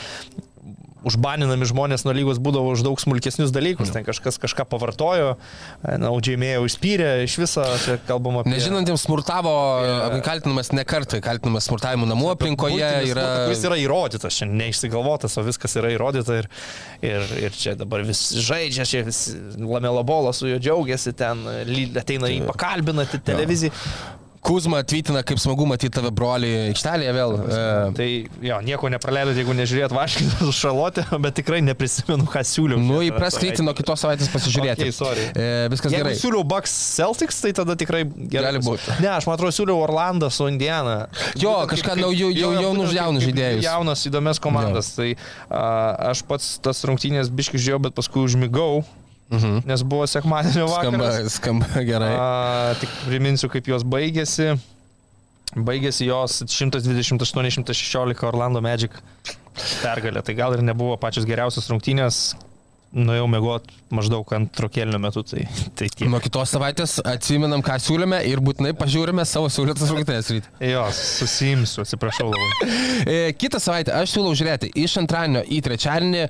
[1.09, 3.93] užbaninami žmonės nuo lygos būdavo už daug smulkesnius dalykus.
[3.95, 5.35] Ten kažkas kažką pavartojo,
[5.83, 8.55] naudžiamėjo užspyrė, iš viso čia kalbama apie...
[8.55, 9.55] Nežinantiems smurtavo,
[9.87, 10.17] yeah.
[10.25, 13.27] kaltinamas ne kartą, kaltinamas smurtavimu namų aplinkoje yra...
[13.49, 16.51] Kuris yra įrodytas, čia neišsigalvotas, o viskas yra įrodyta ir,
[17.03, 19.25] ir, ir čia dabar vis žaidžia, čia vis
[19.59, 21.47] lamela bola su juo džiaugiasi, ten
[21.99, 23.75] ateina į pakalbiną te- televiziją.
[24.43, 27.35] Kuzma atvytina, kaip smagu matyti tave brolį aikštelėje vėl.
[27.47, 27.59] E,
[27.95, 28.07] Tai
[28.43, 32.81] jo, nieko nepraleidot, jeigu nežiūrėt Vašingtoną su Šarlotė, bet tikrai neprisimenu, ką siūliau.
[32.83, 34.83] nu, įprask eiti nuo kitos savaitės pasižiūrėti.
[34.83, 35.29] Okay, sorry.
[35.39, 36.17] e, viskas Jeigu gerai.
[36.19, 38.49] siūliau Bucks Celtics, tai tada tikrai gerai.
[38.51, 38.89] Gali būt.
[39.05, 41.05] Ne, aš man atrodo siūliau Orlando su Indiana.
[41.39, 43.63] Jo, Būtent kažką naujų- jo, jau- jo, jaunus- jaunus žaidėjus.
[43.69, 44.91] Jaunas įdomias komandas.
[44.99, 48.83] Tai a, aš pats tas rungtynės biški žiūrėjau, bet paskui užmigau,
[49.33, 49.63] Mhm.
[49.65, 51.33] nes buvo sekmadienio Skamba, vakaras.
[51.39, 52.13] skamba gerai.
[52.21, 54.59] A, tik priminsiu, kaip jos baigėsi.
[55.57, 58.93] Baigėsi jos 128-116 Orlando Magic
[59.83, 60.23] pergalė.
[60.25, 62.35] Tai gal ir nebuvo pačios geriausios rungtynės.
[62.93, 65.23] Nuėjau mėgoti maždaug antro kelio metu.
[65.25, 65.45] Tai,
[65.77, 66.09] tai tiek.
[66.13, 70.51] Nuo kitos savaitės atsiminam, ką siūlėme ir būtinai pažiūrime savo siūlytas rungtynės ryte.
[70.69, 72.71] Jo, susimsiu, atsiprašau labai.
[73.03, 76.21] E, Kitą savaitę aš siūlau žiūrėti iš antradienio į trečiadienį.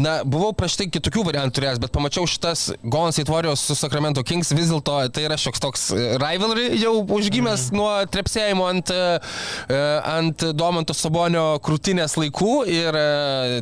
[0.00, 4.22] Na, buvau prieš tai kitokių variantų turėjęs, bet pamačiau šitas Golden State Warriors su Sacramento
[4.24, 4.54] Kings.
[4.56, 7.76] Vis dėlto tai yra šioks toks e, rivalry jau užgimęs mm.
[7.76, 9.82] nuo trepsėjimo ant, e,
[10.14, 13.00] ant Domanto Sabonio krūtinės laikų ir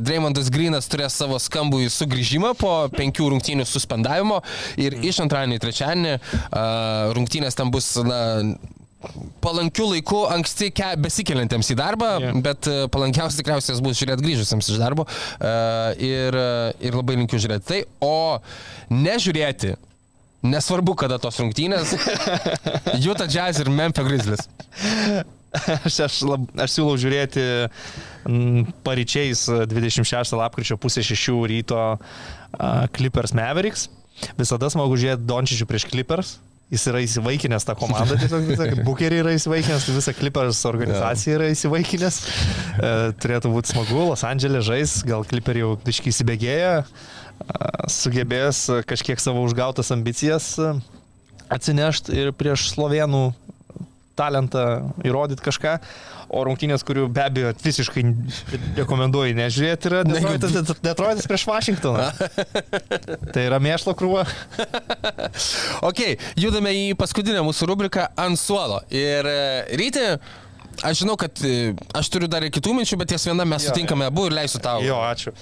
[0.05, 2.18] Dreymondas Greenas turės savo skambų sugrįžimą
[2.59, 4.41] po penkių rungtynių suspendavimo.
[4.81, 6.17] Ir iš antradienio į trečiadienį
[7.19, 8.21] rungtynės ten bus, na,
[9.43, 12.39] palankių laikų anksti ke, besikeliantiems į darbą, yeah.
[12.43, 15.53] bet e, palankiausia tikriausiai bus žiūrėti grįžusiems iš darbo e,
[16.09, 16.49] ir, e,
[16.89, 18.39] ir labai linkiu žiūrėti tai, o
[18.95, 19.77] nežiūrėti.
[20.49, 21.97] Nesvarbu, kada tos rungtynės.
[23.11, 24.45] Utah Jazz ir Memphis Grizzlies.
[25.49, 27.43] Aš, aš, lab, aš siūlau žiūrėti
[28.85, 33.89] paryčiais e, 26 lapkričio pusė 6 ryto uh, Clippers Mavericks.
[34.39, 36.37] Visada smagu žiūrėti Dončičių prieš Clippers.
[36.69, 41.47] Jis yra įsivaikinęs tą komandą, tiesiog visą, Bukeriai yra įsivaikinęs, tai visa Clippers organizacija yra
[41.55, 42.19] įsivaikinęs.
[42.21, 42.91] E,
[43.23, 49.23] turėtų būti smagu, Los Andželė žais, gal Clipperiai jau biškai įsibėgėja, e, sugebės e, kažkiek
[49.23, 50.75] savo užgautas ambicijas e,
[51.57, 53.31] atsinešti ir prieš slovenų
[54.19, 54.67] talentą
[55.09, 55.79] įrodyti kažką,
[56.29, 58.05] o rungtynės, kurių be abejo visiškai
[58.79, 62.09] rekomenduoju nežiūrėti, yra Detroitas, Detroitas prieš Vašingtoną.
[63.35, 64.27] Tai yra mėšlo krūva.
[65.89, 66.01] Ok,
[66.41, 68.81] judame į paskutinę mūsų rubriką ant suolo.
[68.95, 69.39] Ir e,
[69.79, 70.07] ryte,
[70.83, 73.73] aš žinau, kad e, aš turiu dar ir kitų minčių, bet ties viena mes Jo,
[73.73, 74.83] sutinkame abu ir leisiu tau.
[74.85, 75.35] Jo, ačiū.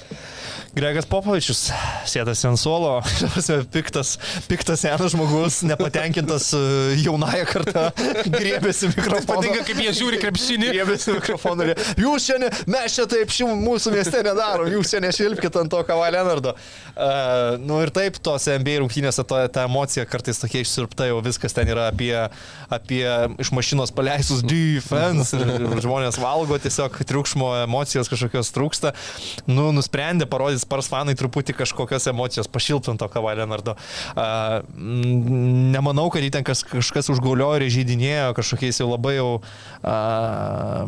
[0.77, 1.71] Gregas Popovičius,
[2.09, 2.99] sėdas ant suolo,
[3.75, 4.17] piktas,
[4.49, 6.61] piktas senas žmogus, nepatenkintas e,
[7.05, 7.87] jaunąją kartą,
[8.39, 9.27] griebėsi mikrofoną.
[9.31, 10.71] Patinka, kaip jie žiūri krepšinį.
[10.75, 11.71] Griebėsi mikrofoną
[12.01, 15.83] jūs čia, ne, mes čia taip šių mūsų mieste nedarom, jūs čia nešilpkite ant to
[15.89, 16.55] Kava Leonardo.
[16.97, 21.57] Uh, nu ir taip, tose NBA rungtynėse to, ta emocija kartais tokia išsirpta, jau viskas
[21.57, 22.15] ten yra apie,
[22.73, 23.05] apie
[23.43, 28.93] iš mašinos paleistus defense ir, ir žmonės valgo, tiesiog triukšmo emocijos kažkokios trūksta.
[29.51, 33.77] Nu, nusprendė parodyti spars fanai truputį kažkokios emocijos, pašiltant to Kava Leonardo.
[34.15, 40.85] Uh, nemanau, kad jį ten kas, kažkas užgauliojo ir žydinėjo kažkokiais jau labai jau uh,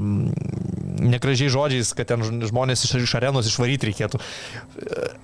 [1.01, 4.21] negražiai žodžiais, kad ten žmonės iš, iš arenos išvaryti reikėtų.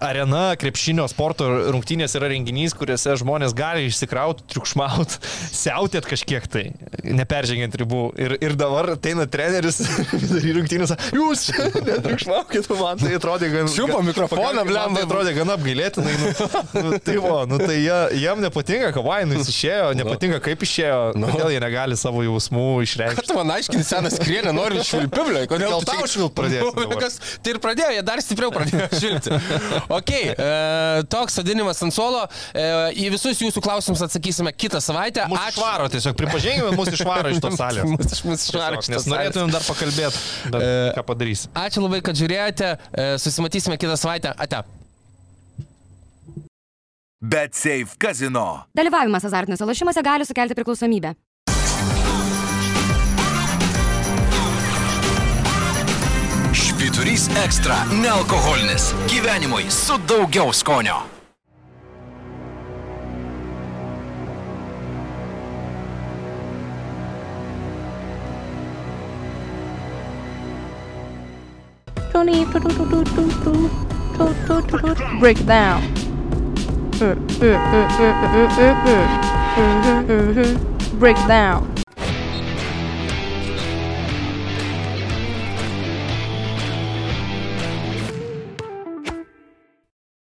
[0.03, 5.21] Arena, krepšinio sporto rungtynės yra renginys, kuriuose žmonės gali išsikrauti, triukšmauti,
[5.63, 6.65] siautėt kažkiek tai,
[7.05, 8.03] neperžengiant ribų.
[8.21, 9.81] Ir, ir dabar ateina treneris
[10.49, 11.47] į rungtynės, jūs
[11.89, 13.71] netriukšmaukit, man tai atrodė gan...
[13.75, 14.65] Čiupo mikrofoną.
[14.65, 16.15] Tai atrodė gan apgailėtinai.
[16.21, 16.33] Nu,
[16.85, 21.29] nu, tai, vo, nu, tai jie, jiem nepatinka, kavainų jis išėjo, nepatinka kaip išėjo, Nu.
[21.31, 23.29] kodėl jie negali savo jausmų išreikšti.
[23.31, 25.45] tu man aiškini, senas skrienė, nori švilpiblio?
[25.51, 27.01] Kodėl Čia- tau dabar?
[27.03, 29.39] kas- Tai ir pradėjo, jie dar stipriau pradėjo švilpti.
[29.99, 30.49] Ok, e,
[31.13, 32.23] toks sadinimas ant suolo.
[32.55, 32.65] E,
[33.05, 35.27] į visus jūsų klausimus atsakysime kitą savaitę.
[35.33, 37.89] Mūsų išvaro, tiesiog pripažinkime, mūsų išvaro iš tos salės.
[37.95, 39.11] Mūsų mūsų išvaro iš tos salės.
[39.15, 41.47] norėtumėm dar pakalbėti, bet E, ką padarys.
[41.65, 42.73] Ačiū labai, kad žiūrėjote.
[42.95, 44.33] E, Susimatysime kitą savaitę.
[44.41, 44.63] Ate.
[47.25, 48.65] Bet Safe Casino.
[48.77, 51.15] Dalyvavimas azartiniuose lošimuose gali sukelti priklausomybę.
[57.15, 58.95] Švyturys ekstra- nealkoholinis.
[59.09, 60.95] Gyvenimui su daugiau skonio.
[80.99, 81.74] Break it